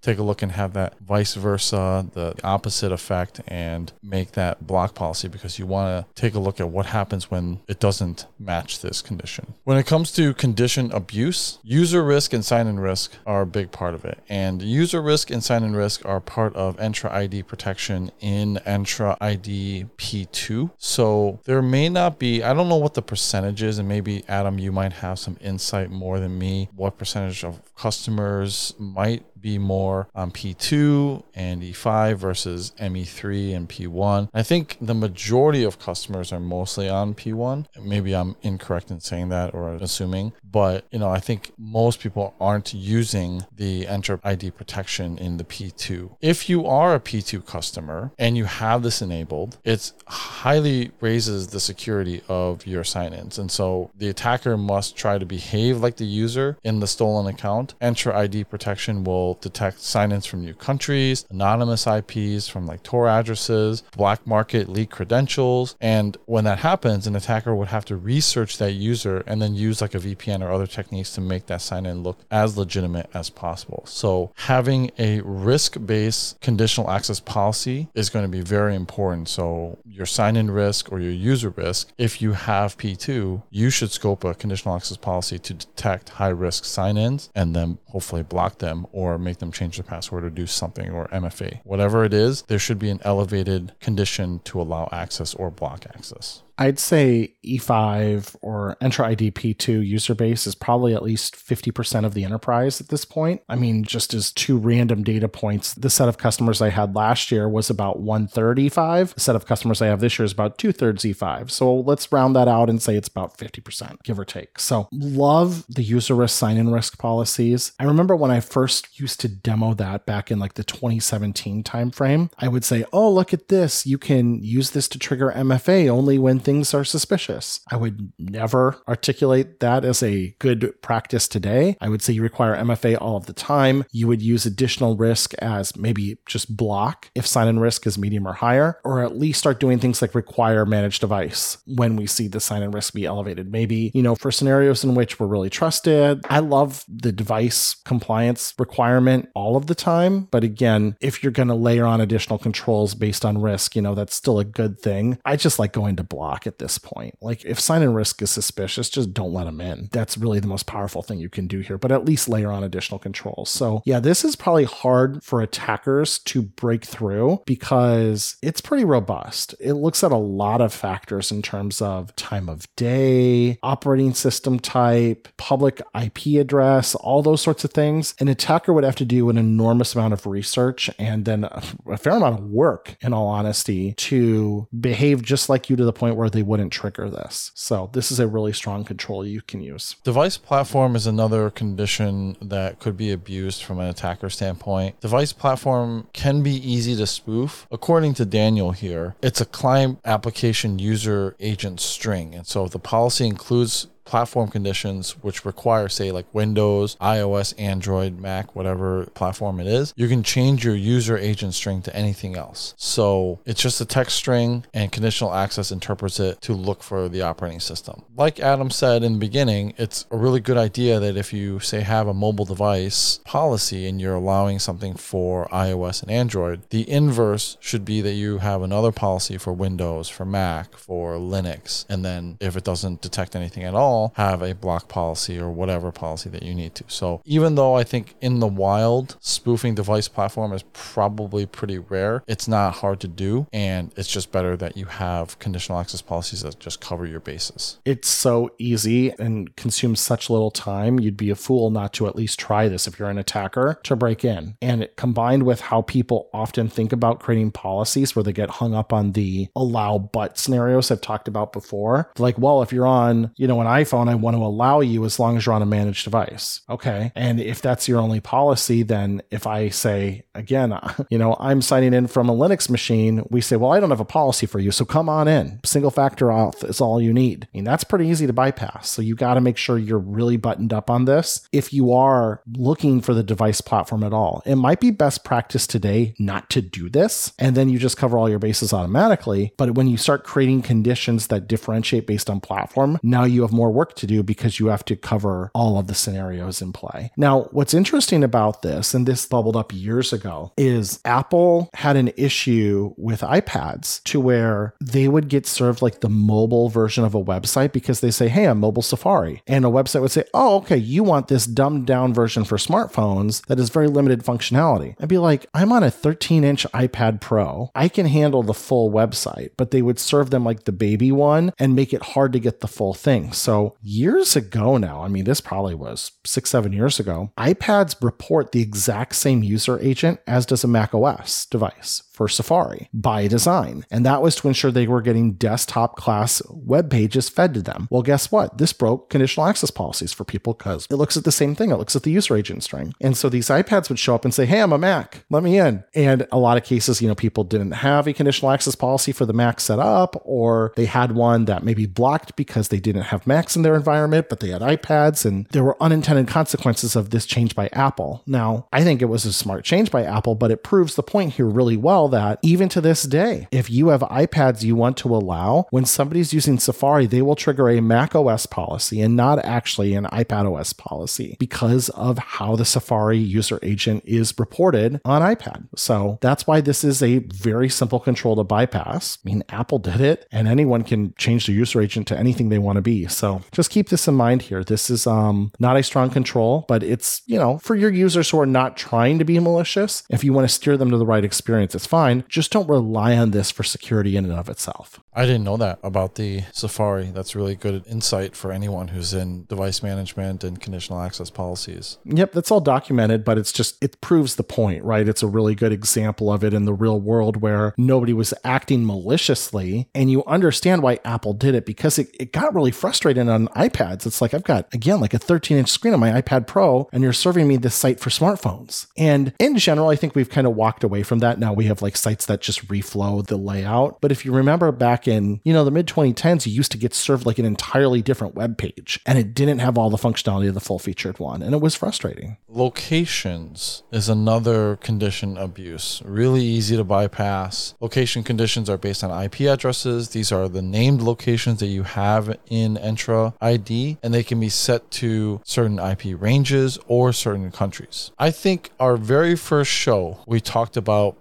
take 0.00 0.18
a 0.18 0.22
look 0.22 0.42
and 0.42 0.52
have 0.52 0.72
that 0.74 0.98
vice 1.00 1.34
versa, 1.34 2.06
the 2.12 2.34
opposite 2.44 2.92
effect, 2.92 3.40
and 3.46 3.92
make 4.02 4.32
that 4.32 4.66
block 4.66 4.94
policy 4.94 5.28
because 5.38 5.58
you 5.58 5.66
want 5.66 6.06
to 6.06 6.20
take 6.20 6.34
a 6.34 6.38
look 6.38 6.60
at 6.60 6.68
what 6.68 6.86
happens 6.86 7.30
when 7.30 7.60
it 7.68 7.78
doesn't 7.78 8.26
match 8.38 8.80
this 8.80 9.00
condition. 9.00 9.54
When 9.64 9.78
it 9.78 9.86
comes 9.86 10.12
to 10.12 10.34
condition 10.34 10.90
abuse, 10.92 11.58
user 11.62 12.02
risk 12.02 12.32
and 12.32 12.44
sign 12.44 12.66
in 12.66 12.80
risk 12.80 13.12
are 13.24 13.42
a 13.42 13.46
big 13.46 13.70
part 13.70 13.94
of 13.94 14.04
it. 14.04 14.18
And 14.28 14.60
user 14.60 15.00
risk 15.00 15.30
and 15.30 15.42
sign 15.42 15.62
in 15.62 15.74
risk 15.74 16.04
are 16.04 16.20
part 16.20 16.54
of 16.56 16.76
Entra 16.78 17.10
ID 17.12 17.44
protection 17.44 18.10
in 18.20 18.58
Entra 18.66 19.16
ID 19.20 19.86
P2. 19.96 20.72
So 20.76 21.40
there 21.44 21.62
may 21.62 21.88
not 21.88 22.18
be, 22.18 22.42
I 22.42 22.52
don't 22.52 22.68
know 22.68 22.76
what 22.76 22.94
the 22.94 23.02
percentage 23.02 23.62
is, 23.62 23.78
and 23.78 23.88
maybe 23.88 24.24
Adam, 24.28 24.58
you 24.58 24.72
might 24.72 24.94
have 24.94 25.18
some 25.18 25.36
insight 25.40 25.90
more 25.90 26.18
than 26.18 26.38
me, 26.38 26.68
what 26.74 26.98
percentage 26.98 27.44
of 27.44 27.60
customers 27.76 28.74
might 28.78 29.24
be 29.40 29.58
more 29.58 30.08
on 30.14 30.30
P2 30.30 31.22
and 31.34 31.62
E5 31.62 32.16
versus 32.16 32.72
ME3 32.78 33.54
and 33.54 33.68
P1. 33.68 34.28
I 34.34 34.42
think 34.42 34.76
the 34.80 34.94
majority 34.94 35.64
of 35.64 35.78
customers 35.78 36.32
are 36.32 36.40
mostly 36.40 36.88
on 36.88 37.14
P1. 37.14 37.66
Maybe 37.80 38.14
I'm 38.14 38.36
incorrect 38.42 38.90
in 38.90 39.00
saying 39.00 39.28
that 39.30 39.54
or 39.54 39.74
assuming, 39.74 40.32
but 40.44 40.86
you 40.90 40.98
know, 40.98 41.10
I 41.10 41.20
think 41.20 41.52
most 41.58 42.00
people 42.00 42.34
aren't 42.40 42.74
using 42.74 43.44
the 43.54 43.86
Entra 43.86 44.20
ID 44.24 44.50
protection 44.50 45.18
in 45.18 45.36
the 45.36 45.44
P2. 45.44 46.16
If 46.20 46.48
you 46.48 46.66
are 46.66 46.94
a 46.94 47.00
P2 47.00 47.46
customer 47.46 48.12
and 48.18 48.36
you 48.36 48.44
have 48.44 48.82
this 48.82 49.02
enabled, 49.02 49.58
it 49.64 49.92
highly 50.06 50.90
raises 51.00 51.48
the 51.48 51.60
security 51.60 52.22
of 52.28 52.66
your 52.66 52.84
sign-ins. 52.84 53.38
And 53.38 53.50
so 53.50 53.90
the 53.96 54.08
attacker 54.08 54.56
must 54.56 54.96
try 54.96 55.18
to 55.18 55.26
behave 55.26 55.78
like 55.78 55.96
the 55.96 56.04
user 56.04 56.56
in 56.64 56.80
the 56.80 56.86
stolen 56.86 57.26
account. 57.26 57.74
Entra 57.80 58.14
ID 58.14 58.44
protection 58.44 59.04
will 59.04 59.27
detect 59.34 59.80
sign-ins 59.80 60.26
from 60.26 60.42
new 60.44 60.54
countries, 60.54 61.26
anonymous 61.30 61.86
IPs 61.86 62.48
from 62.48 62.66
like 62.66 62.82
Tor 62.82 63.08
addresses, 63.08 63.82
black 63.96 64.26
market 64.26 64.68
leak 64.68 64.90
credentials. 64.90 65.76
And 65.80 66.16
when 66.26 66.44
that 66.44 66.58
happens, 66.58 67.06
an 67.06 67.16
attacker 67.16 67.54
would 67.54 67.68
have 67.68 67.84
to 67.86 67.96
research 67.96 68.58
that 68.58 68.72
user 68.72 69.22
and 69.26 69.40
then 69.40 69.54
use 69.54 69.80
like 69.80 69.94
a 69.94 69.98
VPN 69.98 70.42
or 70.42 70.50
other 70.50 70.66
techniques 70.66 71.12
to 71.14 71.20
make 71.20 71.46
that 71.46 71.62
sign-in 71.62 72.02
look 72.02 72.18
as 72.30 72.56
legitimate 72.56 73.10
as 73.14 73.30
possible. 73.30 73.84
So 73.86 74.32
having 74.36 74.90
a 74.98 75.20
risk-based 75.20 76.40
conditional 76.40 76.90
access 76.90 77.20
policy 77.20 77.88
is 77.94 78.10
going 78.10 78.24
to 78.24 78.30
be 78.30 78.40
very 78.40 78.74
important. 78.74 79.28
So 79.28 79.78
your 79.84 80.06
sign-in 80.06 80.50
risk 80.50 80.92
or 80.92 81.00
your 81.00 81.12
user 81.12 81.50
risk, 81.50 81.92
if 81.98 82.22
you 82.22 82.32
have 82.32 82.78
P2, 82.78 83.42
you 83.50 83.70
should 83.70 83.90
scope 83.90 84.24
a 84.24 84.34
conditional 84.34 84.76
access 84.76 84.96
policy 84.96 85.38
to 85.38 85.54
detect 85.54 86.10
high-risk 86.10 86.64
sign-ins 86.64 87.30
and 87.34 87.54
then 87.54 87.78
hopefully 87.86 88.22
block 88.22 88.58
them 88.58 88.86
or 88.92 89.17
make 89.18 89.38
them 89.38 89.52
change 89.52 89.76
the 89.76 89.82
password 89.82 90.24
or 90.24 90.30
do 90.30 90.46
something 90.46 90.90
or 90.90 91.08
MFA. 91.08 91.60
Whatever 91.64 92.04
it 92.04 92.14
is, 92.14 92.42
there 92.42 92.58
should 92.58 92.78
be 92.78 92.90
an 92.90 93.00
elevated 93.04 93.72
condition 93.80 94.40
to 94.44 94.60
allow 94.60 94.88
access 94.92 95.34
or 95.34 95.50
block 95.50 95.86
access. 95.94 96.42
I'd 96.58 96.80
say 96.80 97.34
E5 97.44 98.36
or 98.42 98.76
Entra 98.82 99.04
ID 99.06 99.30
P2 99.30 99.86
user 99.86 100.14
base 100.14 100.46
is 100.46 100.56
probably 100.56 100.92
at 100.92 101.04
least 101.04 101.36
50% 101.36 102.04
of 102.04 102.14
the 102.14 102.24
enterprise 102.24 102.80
at 102.80 102.88
this 102.88 103.04
point. 103.04 103.42
I 103.48 103.54
mean, 103.54 103.84
just 103.84 104.12
as 104.12 104.32
two 104.32 104.58
random 104.58 105.04
data 105.04 105.28
points, 105.28 105.72
the 105.74 105.88
set 105.88 106.08
of 106.08 106.18
customers 106.18 106.60
I 106.60 106.70
had 106.70 106.96
last 106.96 107.30
year 107.30 107.48
was 107.48 107.70
about 107.70 108.00
one 108.00 108.26
third 108.26 108.58
E5. 108.58 109.14
The 109.14 109.20
set 109.20 109.36
of 109.36 109.46
customers 109.46 109.80
I 109.80 109.86
have 109.86 110.00
this 110.00 110.18
year 110.18 110.26
is 110.26 110.32
about 110.32 110.58
two 110.58 110.72
thirds 110.72 111.04
E5. 111.04 111.50
So 111.50 111.74
let's 111.74 112.10
round 112.10 112.34
that 112.34 112.48
out 112.48 112.68
and 112.68 112.82
say 112.82 112.96
it's 112.96 113.08
about 113.08 113.38
50%, 113.38 114.02
give 114.02 114.18
or 114.18 114.24
take. 114.24 114.58
So 114.58 114.88
love 114.90 115.64
the 115.68 115.84
user 115.84 116.16
risk 116.16 116.36
sign 116.36 116.56
in 116.56 116.72
risk 116.72 116.98
policies. 116.98 117.72
I 117.78 117.84
remember 117.84 118.16
when 118.16 118.32
I 118.32 118.40
first 118.40 118.98
used 118.98 119.20
to 119.20 119.28
demo 119.28 119.74
that 119.74 120.06
back 120.06 120.30
in 120.30 120.40
like 120.40 120.54
the 120.54 120.64
2017 120.64 121.62
timeframe, 121.62 122.30
I 122.38 122.48
would 122.48 122.64
say, 122.64 122.84
oh, 122.92 123.10
look 123.12 123.32
at 123.32 123.48
this. 123.48 123.86
You 123.86 123.96
can 123.96 124.42
use 124.42 124.70
this 124.70 124.88
to 124.88 124.98
trigger 124.98 125.32
MFA 125.34 125.88
only 125.88 126.18
when 126.18 126.40
things 126.48 126.72
are 126.72 126.82
suspicious. 126.82 127.60
I 127.70 127.76
would 127.76 128.10
never 128.18 128.80
articulate 128.88 129.60
that 129.60 129.84
as 129.84 130.02
a 130.02 130.34
good 130.38 130.80
practice 130.80 131.28
today. 131.28 131.76
I 131.78 131.90
would 131.90 132.00
say 132.00 132.14
you 132.14 132.22
require 132.22 132.56
MFA 132.56 132.96
all 132.98 133.18
of 133.18 133.26
the 133.26 133.34
time. 133.34 133.84
You 133.92 134.06
would 134.06 134.22
use 134.22 134.46
additional 134.46 134.96
risk 134.96 135.34
as 135.40 135.76
maybe 135.76 136.16
just 136.24 136.56
block 136.56 137.10
if 137.14 137.26
sign 137.26 137.48
in 137.48 137.58
risk 137.58 137.86
is 137.86 137.98
medium 137.98 138.26
or 138.26 138.32
higher, 138.32 138.80
or 138.82 139.04
at 139.04 139.18
least 139.18 139.40
start 139.40 139.60
doing 139.60 139.78
things 139.78 140.00
like 140.00 140.14
require 140.14 140.64
managed 140.64 141.02
device 141.02 141.58
when 141.66 141.96
we 141.96 142.06
see 142.06 142.28
the 142.28 142.40
sign 142.40 142.62
in 142.62 142.70
risk 142.70 142.94
be 142.94 143.04
elevated. 143.04 143.52
Maybe, 143.52 143.90
you 143.92 144.02
know, 144.02 144.14
for 144.14 144.32
scenarios 144.32 144.82
in 144.82 144.94
which 144.94 145.20
we're 145.20 145.26
really 145.26 145.50
trusted. 145.50 146.24
I 146.30 146.38
love 146.38 146.82
the 146.88 147.12
device 147.12 147.74
compliance 147.84 148.54
requirement 148.58 149.28
all 149.34 149.54
of 149.54 149.66
the 149.66 149.74
time. 149.74 150.28
But 150.30 150.44
again, 150.44 150.96
if 151.02 151.22
you're 151.22 151.30
going 151.30 151.48
to 151.48 151.54
layer 151.54 151.84
on 151.84 152.00
additional 152.00 152.38
controls 152.38 152.94
based 152.94 153.26
on 153.26 153.42
risk, 153.42 153.76
you 153.76 153.82
know, 153.82 153.94
that's 153.94 154.14
still 154.14 154.38
a 154.38 154.44
good 154.46 154.80
thing. 154.80 155.18
I 155.26 155.36
just 155.36 155.58
like 155.58 155.74
going 155.74 155.96
to 155.96 156.02
block 156.02 156.37
at 156.46 156.58
this 156.58 156.78
point. 156.78 157.16
Like 157.20 157.44
if 157.44 157.58
sign 157.60 157.82
in 157.82 157.94
risk 157.94 158.22
is 158.22 158.30
suspicious, 158.30 158.90
just 158.90 159.14
don't 159.14 159.32
let 159.32 159.44
them 159.44 159.60
in. 159.60 159.88
That's 159.92 160.18
really 160.18 160.40
the 160.40 160.46
most 160.46 160.66
powerful 160.66 161.02
thing 161.02 161.18
you 161.18 161.28
can 161.28 161.46
do 161.46 161.60
here, 161.60 161.78
but 161.78 161.92
at 161.92 162.04
least 162.04 162.28
layer 162.28 162.50
on 162.50 162.64
additional 162.64 162.98
controls. 162.98 163.50
So 163.50 163.82
yeah, 163.84 164.00
this 164.00 164.24
is 164.24 164.36
probably 164.36 164.64
hard 164.64 165.22
for 165.22 165.40
attackers 165.40 166.18
to 166.20 166.42
break 166.42 166.84
through 166.84 167.42
because 167.46 168.36
it's 168.42 168.60
pretty 168.60 168.84
robust. 168.84 169.54
It 169.60 169.74
looks 169.74 170.02
at 170.04 170.12
a 170.12 170.16
lot 170.16 170.60
of 170.60 170.72
factors 170.72 171.30
in 171.30 171.42
terms 171.42 171.80
of 171.82 172.14
time 172.16 172.48
of 172.48 172.66
day, 172.76 173.58
operating 173.62 174.14
system 174.14 174.58
type, 174.58 175.28
public 175.36 175.80
IP 176.00 176.40
address, 176.40 176.94
all 176.94 177.22
those 177.22 177.42
sorts 177.42 177.64
of 177.64 177.72
things. 177.72 178.14
An 178.20 178.28
attacker 178.28 178.72
would 178.72 178.84
have 178.84 178.96
to 178.96 179.04
do 179.04 179.30
an 179.30 179.38
enormous 179.38 179.94
amount 179.94 180.12
of 180.12 180.26
research 180.26 180.90
and 180.98 181.24
then 181.24 181.44
a 181.44 181.96
fair 181.96 182.14
amount 182.14 182.38
of 182.38 182.44
work, 182.44 182.96
in 183.00 183.12
all 183.12 183.28
honesty, 183.28 183.94
to 183.94 184.68
behave 184.78 185.22
just 185.22 185.48
like 185.48 185.70
you 185.70 185.76
to 185.76 185.84
the 185.84 185.92
point 185.92 186.16
where 186.16 186.27
they 186.32 186.42
wouldn't 186.42 186.72
trigger 186.72 187.08
this. 187.10 187.52
So 187.54 187.90
this 187.92 188.10
is 188.10 188.20
a 188.20 188.26
really 188.26 188.52
strong 188.52 188.84
control 188.84 189.26
you 189.26 189.42
can 189.42 189.60
use. 189.60 189.96
Device 190.04 190.36
platform 190.36 190.96
is 190.96 191.06
another 191.06 191.50
condition 191.50 192.36
that 192.40 192.78
could 192.78 192.96
be 192.96 193.10
abused 193.10 193.62
from 193.62 193.78
an 193.78 193.88
attacker 193.88 194.30
standpoint. 194.30 195.00
Device 195.00 195.32
platform 195.32 196.08
can 196.12 196.42
be 196.42 196.54
easy 196.54 196.96
to 196.96 197.06
spoof. 197.06 197.66
According 197.70 198.14
to 198.14 198.24
Daniel 198.24 198.72
here, 198.72 199.16
it's 199.22 199.40
a 199.40 199.46
client 199.46 199.98
application 200.04 200.78
user 200.78 201.36
agent 201.40 201.80
string. 201.80 202.34
And 202.34 202.46
so 202.46 202.66
the 202.66 202.78
policy 202.78 203.26
includes 203.26 203.86
platform 204.08 204.48
conditions 204.50 205.12
which 205.22 205.44
require 205.44 205.88
say 205.88 206.10
like 206.10 206.26
windows 206.32 206.96
ios 206.96 207.54
android 207.58 208.18
mac 208.18 208.56
whatever 208.56 209.04
platform 209.14 209.60
it 209.60 209.66
is 209.66 209.92
you 209.96 210.08
can 210.08 210.22
change 210.22 210.64
your 210.64 210.74
user 210.74 211.18
agent 211.18 211.54
string 211.54 211.82
to 211.82 211.94
anything 211.94 212.36
else. 212.36 212.74
So 212.76 213.40
it's 213.44 213.60
just 213.60 213.80
a 213.80 213.84
text 213.84 214.16
string 214.16 214.64
and 214.72 214.90
conditional 214.90 215.34
access 215.34 215.70
interprets 215.70 216.20
it 216.20 216.40
to 216.42 216.54
look 216.54 216.82
for 216.82 217.08
the 217.08 217.22
operating 217.22 217.60
system. 217.60 218.04
Like 218.16 218.40
adam 218.40 218.70
said 218.70 219.02
in 219.02 219.14
the 219.14 219.18
beginning 219.18 219.74
it's 219.76 220.06
a 220.10 220.16
really 220.16 220.40
good 220.40 220.56
idea 220.56 221.00
that 221.00 221.16
if 221.16 221.32
you 221.32 221.60
say 221.60 221.80
have 221.80 222.08
a 222.08 222.14
mobile 222.14 222.44
device 222.44 223.20
policy 223.24 223.86
and 223.86 224.00
you're 224.00 224.14
allowing 224.14 224.58
something 224.58 224.94
for 224.94 225.46
ios 225.48 226.02
and 226.02 226.10
android 226.10 226.62
the 226.70 226.88
inverse 226.88 227.56
should 227.60 227.84
be 227.84 228.00
that 228.00 228.12
you 228.12 228.38
have 228.38 228.62
another 228.62 228.92
policy 228.92 229.36
for 229.36 229.52
windows 229.52 230.08
for 230.08 230.24
mac 230.24 230.76
for 230.76 231.14
linux 231.14 231.84
and 231.88 232.04
then 232.04 232.36
if 232.40 232.56
it 232.56 232.64
doesn't 232.64 233.00
detect 233.00 233.36
anything 233.36 233.64
at 233.64 233.74
all 233.98 234.12
have 234.16 234.42
a 234.42 234.54
block 234.54 234.88
policy 234.88 235.38
or 235.38 235.50
whatever 235.50 235.90
policy 235.92 236.30
that 236.30 236.42
you 236.42 236.54
need 236.54 236.74
to. 236.76 236.84
So 236.88 237.20
even 237.24 237.54
though 237.54 237.74
I 237.74 237.84
think 237.84 238.14
in 238.20 238.40
the 238.40 238.46
wild, 238.46 239.16
spoofing 239.20 239.74
device 239.74 240.08
platform 240.08 240.52
is 240.52 240.64
probably 240.72 241.46
pretty 241.46 241.78
rare, 241.78 242.22
it's 242.26 242.48
not 242.48 242.74
hard 242.74 243.00
to 243.00 243.08
do. 243.08 243.46
And 243.52 243.92
it's 243.96 244.08
just 244.08 244.32
better 244.32 244.56
that 244.56 244.76
you 244.76 244.86
have 244.86 245.38
conditional 245.38 245.78
access 245.78 246.02
policies 246.02 246.42
that 246.42 246.58
just 246.58 246.80
cover 246.80 247.06
your 247.06 247.20
bases. 247.20 247.78
It's 247.84 248.08
so 248.08 248.50
easy 248.58 249.10
and 249.18 249.54
consumes 249.56 250.00
such 250.00 250.30
little 250.30 250.50
time. 250.50 250.98
You'd 250.98 251.16
be 251.16 251.30
a 251.30 251.34
fool 251.34 251.70
not 251.70 251.92
to 251.94 252.06
at 252.06 252.16
least 252.16 252.38
try 252.38 252.68
this 252.68 252.86
if 252.86 252.98
you're 252.98 253.10
an 253.10 253.18
attacker 253.18 253.80
to 253.84 253.96
break 253.96 254.24
in. 254.24 254.56
And 254.62 254.84
it, 254.84 254.96
combined 254.96 255.42
with 255.44 255.60
how 255.60 255.82
people 255.82 256.28
often 256.32 256.68
think 256.68 256.92
about 256.92 257.20
creating 257.20 257.52
policies 257.52 258.14
where 258.14 258.22
they 258.22 258.32
get 258.32 258.50
hung 258.50 258.74
up 258.74 258.92
on 258.92 259.12
the 259.12 259.48
allow 259.56 259.98
but 259.98 260.38
scenarios 260.38 260.90
I've 260.90 261.00
talked 261.00 261.28
about 261.28 261.52
before. 261.52 262.10
Like, 262.18 262.38
well, 262.38 262.62
if 262.62 262.72
you're 262.72 262.86
on, 262.86 263.32
you 263.36 263.46
know, 263.46 263.60
an 263.60 263.66
iPhone, 263.66 263.87
iPhone, 263.88 264.08
I 264.08 264.14
want 264.14 264.36
to 264.36 264.42
allow 264.42 264.80
you 264.80 265.04
as 265.04 265.18
long 265.18 265.36
as 265.36 265.46
you're 265.46 265.54
on 265.54 265.62
a 265.62 265.66
managed 265.66 266.04
device. 266.04 266.60
Okay. 266.68 267.12
And 267.14 267.40
if 267.40 267.62
that's 267.62 267.88
your 267.88 268.00
only 268.00 268.20
policy, 268.20 268.82
then 268.82 269.22
if 269.30 269.46
I 269.46 269.68
say, 269.68 270.24
again, 270.34 270.72
uh, 270.72 270.94
you 271.10 271.18
know, 271.18 271.36
I'm 271.38 271.62
signing 271.62 271.94
in 271.94 272.06
from 272.06 272.28
a 272.28 272.34
Linux 272.34 272.68
machine, 272.70 273.24
we 273.30 273.40
say, 273.40 273.56
well, 273.56 273.72
I 273.72 273.80
don't 273.80 273.90
have 273.90 274.00
a 274.00 274.04
policy 274.04 274.46
for 274.46 274.58
you. 274.58 274.70
So 274.70 274.84
come 274.84 275.08
on 275.08 275.28
in. 275.28 275.60
Single 275.64 275.90
factor 275.90 276.26
auth 276.26 276.68
is 276.68 276.80
all 276.80 277.00
you 277.00 277.12
need. 277.12 277.48
I 277.52 277.56
mean, 277.56 277.64
that's 277.64 277.84
pretty 277.84 278.06
easy 278.06 278.26
to 278.26 278.32
bypass. 278.32 278.88
So 278.90 279.02
you 279.02 279.14
got 279.14 279.34
to 279.34 279.40
make 279.40 279.56
sure 279.56 279.78
you're 279.78 279.98
really 279.98 280.36
buttoned 280.36 280.72
up 280.72 280.90
on 280.90 281.04
this. 281.04 281.46
If 281.52 281.72
you 281.72 281.92
are 281.92 282.42
looking 282.56 283.00
for 283.00 283.14
the 283.14 283.22
device 283.22 283.60
platform 283.60 284.02
at 284.02 284.12
all, 284.12 284.42
it 284.46 284.56
might 284.56 284.80
be 284.80 284.90
best 284.90 285.24
practice 285.24 285.66
today 285.66 286.14
not 286.18 286.50
to 286.50 286.62
do 286.62 286.88
this. 286.88 287.32
And 287.38 287.56
then 287.56 287.68
you 287.68 287.78
just 287.78 287.96
cover 287.96 288.18
all 288.18 288.28
your 288.28 288.38
bases 288.38 288.72
automatically. 288.72 289.52
But 289.56 289.74
when 289.74 289.88
you 289.88 289.96
start 289.96 290.24
creating 290.24 290.62
conditions 290.62 291.28
that 291.28 291.48
differentiate 291.48 292.06
based 292.06 292.30
on 292.30 292.40
platform, 292.40 292.98
now 293.02 293.24
you 293.24 293.42
have 293.42 293.52
more 293.52 293.70
work 293.78 293.94
to 293.94 294.08
do 294.08 294.24
because 294.24 294.58
you 294.58 294.66
have 294.66 294.84
to 294.84 294.96
cover 294.96 295.52
all 295.54 295.78
of 295.78 295.86
the 295.86 295.94
scenarios 295.94 296.60
in 296.60 296.72
play. 296.72 297.12
Now, 297.16 297.42
what's 297.52 297.72
interesting 297.72 298.24
about 298.24 298.62
this, 298.62 298.92
and 298.92 299.06
this 299.06 299.24
bubbled 299.24 299.56
up 299.56 299.72
years 299.72 300.12
ago, 300.12 300.52
is 300.56 301.00
Apple 301.04 301.70
had 301.74 301.94
an 301.96 302.10
issue 302.16 302.92
with 302.96 303.20
iPads 303.20 304.02
to 304.04 304.18
where 304.18 304.74
they 304.80 305.06
would 305.06 305.28
get 305.28 305.46
served 305.46 305.80
like 305.80 306.00
the 306.00 306.08
mobile 306.08 306.68
version 306.68 307.04
of 307.04 307.14
a 307.14 307.22
website 307.22 307.72
because 307.72 308.00
they 308.00 308.10
say, 308.10 308.26
hey, 308.26 308.46
I'm 308.46 308.58
mobile 308.58 308.82
Safari. 308.82 309.42
And 309.46 309.64
a 309.64 309.68
website 309.68 310.00
would 310.00 310.10
say, 310.10 310.24
oh, 310.34 310.56
okay, 310.56 310.76
you 310.76 311.04
want 311.04 311.28
this 311.28 311.46
dumbed 311.46 311.86
down 311.86 312.12
version 312.12 312.44
for 312.44 312.56
smartphones 312.56 313.46
that 313.46 313.60
is 313.60 313.70
very 313.70 313.86
limited 313.86 314.24
functionality. 314.24 314.96
I'd 314.98 315.08
be 315.08 315.18
like, 315.18 315.46
I'm 315.54 315.70
on 315.70 315.84
a 315.84 315.90
13 315.90 316.42
inch 316.42 316.66
iPad 316.74 317.20
Pro. 317.20 317.70
I 317.76 317.88
can 317.88 318.06
handle 318.06 318.42
the 318.42 318.54
full 318.54 318.90
website, 318.90 319.50
but 319.56 319.70
they 319.70 319.82
would 319.82 320.00
serve 320.00 320.30
them 320.30 320.44
like 320.44 320.64
the 320.64 320.72
baby 320.72 321.12
one 321.12 321.52
and 321.58 321.76
make 321.76 321.92
it 321.92 322.02
hard 322.02 322.32
to 322.32 322.40
get 322.40 322.58
the 322.58 322.66
full 322.66 322.94
thing. 322.94 323.32
So 323.32 323.57
years 323.82 324.36
ago 324.36 324.76
now, 324.76 325.02
I 325.02 325.08
mean, 325.08 325.24
this 325.24 325.40
probably 325.40 325.74
was 325.74 326.12
six, 326.24 326.50
seven 326.50 326.72
years 326.72 326.98
ago, 326.98 327.30
iPads 327.38 328.02
report 328.02 328.52
the 328.52 328.62
exact 328.62 329.14
same 329.14 329.42
user 329.42 329.78
agent 329.80 330.20
as 330.26 330.46
does 330.46 330.64
a 330.64 330.68
Mac 330.68 330.94
OS 330.94 331.46
device 331.46 332.02
for 332.18 332.26
Safari 332.26 332.88
by 332.92 333.28
design. 333.28 333.86
And 333.92 334.04
that 334.04 334.22
was 334.22 334.34
to 334.36 334.48
ensure 334.48 334.72
they 334.72 334.88
were 334.88 335.00
getting 335.00 335.34
desktop 335.34 335.94
class 335.94 336.42
web 336.50 336.90
pages 336.90 337.28
fed 337.28 337.54
to 337.54 337.62
them. 337.62 337.86
Well, 337.92 338.02
guess 338.02 338.32
what? 338.32 338.58
This 338.58 338.72
broke 338.72 339.08
conditional 339.08 339.46
access 339.46 339.70
policies 339.70 340.12
for 340.12 340.24
people 340.24 340.52
because 340.52 340.88
it 340.90 340.96
looks 340.96 341.16
at 341.16 341.22
the 341.22 341.30
same 341.30 341.54
thing. 341.54 341.70
It 341.70 341.76
looks 341.76 341.94
at 341.94 342.02
the 342.02 342.10
user 342.10 342.36
agent 342.36 342.64
string. 342.64 342.92
And 343.00 343.16
so 343.16 343.28
these 343.28 343.46
iPads 343.46 343.88
would 343.88 344.00
show 344.00 344.16
up 344.16 344.24
and 344.24 344.34
say, 344.34 344.46
Hey, 344.46 344.60
I'm 344.60 344.72
a 344.72 344.78
Mac. 344.78 345.24
Let 345.30 345.44
me 345.44 345.60
in. 345.60 345.84
And 345.94 346.26
a 346.32 346.40
lot 346.40 346.56
of 346.56 346.64
cases, 346.64 347.00
you 347.00 347.06
know, 347.06 347.14
people 347.14 347.44
didn't 347.44 347.70
have 347.70 348.08
a 348.08 348.12
conditional 348.12 348.50
access 348.50 348.74
policy 348.74 349.12
for 349.12 349.24
the 349.24 349.32
Mac 349.32 349.60
set 349.60 349.78
up, 349.78 350.20
or 350.24 350.72
they 350.74 350.86
had 350.86 351.12
one 351.12 351.44
that 351.44 351.62
maybe 351.62 351.86
blocked 351.86 352.34
because 352.34 352.66
they 352.66 352.80
didn't 352.80 353.02
have 353.02 353.28
Macs 353.28 353.54
in 353.54 353.62
their 353.62 353.76
environment, 353.76 354.28
but 354.28 354.40
they 354.40 354.48
had 354.48 354.62
iPads. 354.62 355.24
And 355.24 355.46
there 355.52 355.62
were 355.62 355.80
unintended 355.80 356.26
consequences 356.26 356.96
of 356.96 357.10
this 357.10 357.26
change 357.26 357.54
by 357.54 357.68
Apple. 357.68 358.24
Now, 358.26 358.66
I 358.72 358.82
think 358.82 359.00
it 359.00 359.04
was 359.04 359.24
a 359.24 359.32
smart 359.32 359.64
change 359.64 359.92
by 359.92 360.02
Apple, 360.02 360.34
but 360.34 360.50
it 360.50 360.64
proves 360.64 360.96
the 360.96 361.04
point 361.04 361.34
here 361.34 361.46
really 361.46 361.76
well 361.76 362.07
that 362.08 362.38
even 362.42 362.68
to 362.70 362.80
this 362.80 363.04
day, 363.04 363.48
if 363.50 363.70
you 363.70 363.88
have 363.88 364.00
iPads 364.02 364.62
you 364.62 364.76
want 364.76 364.96
to 364.98 365.14
allow, 365.14 365.66
when 365.70 365.84
somebody's 365.84 366.32
using 366.32 366.58
Safari, 366.58 367.06
they 367.06 367.22
will 367.22 367.36
trigger 367.36 367.68
a 367.68 367.80
Mac 367.80 368.14
OS 368.14 368.46
policy 368.46 369.00
and 369.00 369.16
not 369.16 369.38
actually 369.44 369.94
an 369.94 370.04
iPad 370.06 370.50
OS 370.52 370.72
policy 370.72 371.36
because 371.38 371.88
of 371.90 372.18
how 372.18 372.56
the 372.56 372.64
Safari 372.64 373.18
user 373.18 373.58
agent 373.62 374.02
is 374.06 374.34
reported 374.38 375.00
on 375.04 375.22
iPad. 375.22 375.66
So 375.76 376.18
that's 376.20 376.46
why 376.46 376.60
this 376.60 376.84
is 376.84 377.02
a 377.02 377.18
very 377.18 377.68
simple 377.68 378.00
control 378.00 378.36
to 378.36 378.44
bypass. 378.44 379.18
I 379.24 379.28
mean, 379.28 379.42
Apple 379.48 379.78
did 379.78 380.00
it, 380.00 380.26
and 380.32 380.48
anyone 380.48 380.82
can 380.82 381.14
change 381.16 381.46
the 381.46 381.52
user 381.52 381.80
agent 381.80 382.08
to 382.08 382.18
anything 382.18 382.48
they 382.48 382.58
want 382.58 382.76
to 382.76 382.82
be. 382.82 383.06
So 383.06 383.42
just 383.52 383.70
keep 383.70 383.88
this 383.88 384.08
in 384.08 384.14
mind 384.14 384.42
here. 384.42 384.64
This 384.64 384.90
is 384.90 385.06
um, 385.06 385.52
not 385.58 385.76
a 385.76 385.82
strong 385.82 386.10
control, 386.10 386.64
but 386.68 386.82
it's, 386.82 387.22
you 387.26 387.38
know, 387.38 387.58
for 387.58 387.74
your 387.74 387.90
users 387.90 388.30
who 388.30 388.40
are 388.40 388.46
not 388.46 388.76
trying 388.76 389.18
to 389.18 389.24
be 389.24 389.38
malicious, 389.38 390.02
if 390.10 390.24
you 390.24 390.32
want 390.32 390.48
to 390.48 390.54
steer 390.54 390.76
them 390.76 390.90
to 390.90 390.98
the 390.98 391.06
right 391.06 391.24
experience, 391.24 391.74
it's 391.74 391.86
fine. 391.86 391.97
Just 392.28 392.52
don't 392.52 392.68
rely 392.68 393.16
on 393.16 393.30
this 393.30 393.50
for 393.50 393.62
security 393.62 394.16
in 394.16 394.24
and 394.24 394.34
of 394.34 394.48
itself. 394.48 395.00
I 395.14 395.26
didn't 395.26 395.44
know 395.44 395.56
that 395.56 395.80
about 395.82 396.14
the 396.14 396.44
Safari. 396.52 397.06
That's 397.06 397.34
really 397.34 397.56
good 397.56 397.84
insight 397.88 398.36
for 398.36 398.52
anyone 398.52 398.88
who's 398.88 399.12
in 399.12 399.46
device 399.46 399.82
management 399.82 400.44
and 400.44 400.60
conditional 400.60 401.00
access 401.00 401.28
policies. 401.28 401.98
Yep, 402.04 402.32
that's 402.32 402.52
all 402.52 402.60
documented, 402.60 403.24
but 403.24 403.36
it's 403.36 403.50
just, 403.50 403.82
it 403.82 404.00
proves 404.00 404.36
the 404.36 404.44
point, 404.44 404.84
right? 404.84 405.08
It's 405.08 405.22
a 405.22 405.26
really 405.26 405.56
good 405.56 405.72
example 405.72 406.32
of 406.32 406.44
it 406.44 406.54
in 406.54 406.66
the 406.66 406.72
real 406.72 407.00
world 407.00 407.38
where 407.38 407.74
nobody 407.76 408.12
was 408.12 408.32
acting 408.44 408.86
maliciously. 408.86 409.88
And 409.92 410.08
you 410.08 410.24
understand 410.24 410.82
why 410.82 411.00
Apple 411.04 411.32
did 411.32 411.56
it 411.56 411.66
because 411.66 411.98
it, 411.98 412.14
it 412.20 412.32
got 412.32 412.54
really 412.54 412.70
frustrating 412.70 413.28
on 413.28 413.48
iPads. 413.48 414.06
It's 414.06 414.20
like, 414.20 414.34
I've 414.34 414.44
got, 414.44 414.72
again, 414.72 415.00
like 415.00 415.14
a 415.14 415.18
13 415.18 415.56
inch 415.56 415.70
screen 415.70 415.94
on 415.94 416.00
my 416.00 416.20
iPad 416.20 416.46
Pro, 416.46 416.88
and 416.92 417.02
you're 417.02 417.12
serving 417.12 417.48
me 417.48 417.56
this 417.56 417.74
site 417.74 417.98
for 417.98 418.10
smartphones. 418.10 418.86
And 418.96 419.32
in 419.40 419.58
general, 419.58 419.88
I 419.88 419.96
think 419.96 420.14
we've 420.14 420.30
kind 420.30 420.46
of 420.46 420.54
walked 420.54 420.84
away 420.84 421.02
from 421.02 421.18
that. 421.20 421.40
Now 421.40 421.52
we 421.52 421.64
have 421.64 421.82
like 421.82 421.87
sites 421.96 422.26
that 422.26 422.40
just 422.40 422.66
reflow 422.68 423.26
the 423.26 423.36
layout. 423.36 424.00
But 424.00 424.12
if 424.12 424.24
you 424.24 424.32
remember 424.32 424.70
back 424.72 425.08
in, 425.08 425.40
you 425.44 425.52
know, 425.52 425.64
the 425.64 425.70
mid 425.70 425.86
2010s, 425.86 426.46
you 426.46 426.52
used 426.52 426.72
to 426.72 426.78
get 426.78 426.94
served 426.94 427.26
like 427.26 427.38
an 427.38 427.44
entirely 427.44 428.02
different 428.02 428.34
web 428.34 428.58
page 428.58 429.00
and 429.06 429.18
it 429.18 429.34
didn't 429.34 429.58
have 429.60 429.78
all 429.78 429.90
the 429.90 429.96
functionality 429.96 430.48
of 430.48 430.54
the 430.54 430.60
full 430.60 430.78
featured 430.78 431.18
one. 431.18 431.42
And 431.42 431.54
it 431.54 431.60
was 431.60 431.74
frustrating. 431.74 432.36
Locations 432.48 433.82
is 433.90 434.08
another 434.08 434.76
condition 434.76 435.36
abuse. 435.36 436.02
Really 436.04 436.42
easy 436.42 436.76
to 436.76 436.84
bypass. 436.84 437.74
Location 437.80 438.22
conditions 438.22 438.68
are 438.68 438.76
based 438.76 439.02
on 439.04 439.24
IP 439.24 439.42
addresses. 439.42 440.10
These 440.10 440.32
are 440.32 440.48
the 440.48 440.62
named 440.62 441.02
locations 441.02 441.60
that 441.60 441.66
you 441.66 441.82
have 441.82 442.36
in 442.48 442.76
Entra 442.76 443.34
ID, 443.40 443.98
and 444.02 444.12
they 444.12 444.22
can 444.22 444.40
be 444.40 444.48
set 444.48 444.90
to 444.92 445.40
certain 445.44 445.78
IP 445.78 446.20
ranges 446.20 446.78
or 446.86 447.12
certain 447.12 447.50
countries. 447.50 448.10
I 448.18 448.30
think 448.30 448.70
our 448.80 448.96
very 448.96 449.36
first 449.36 449.70
show, 449.70 450.18
we 450.26 450.40
talked 450.40 450.76
about 450.76 451.16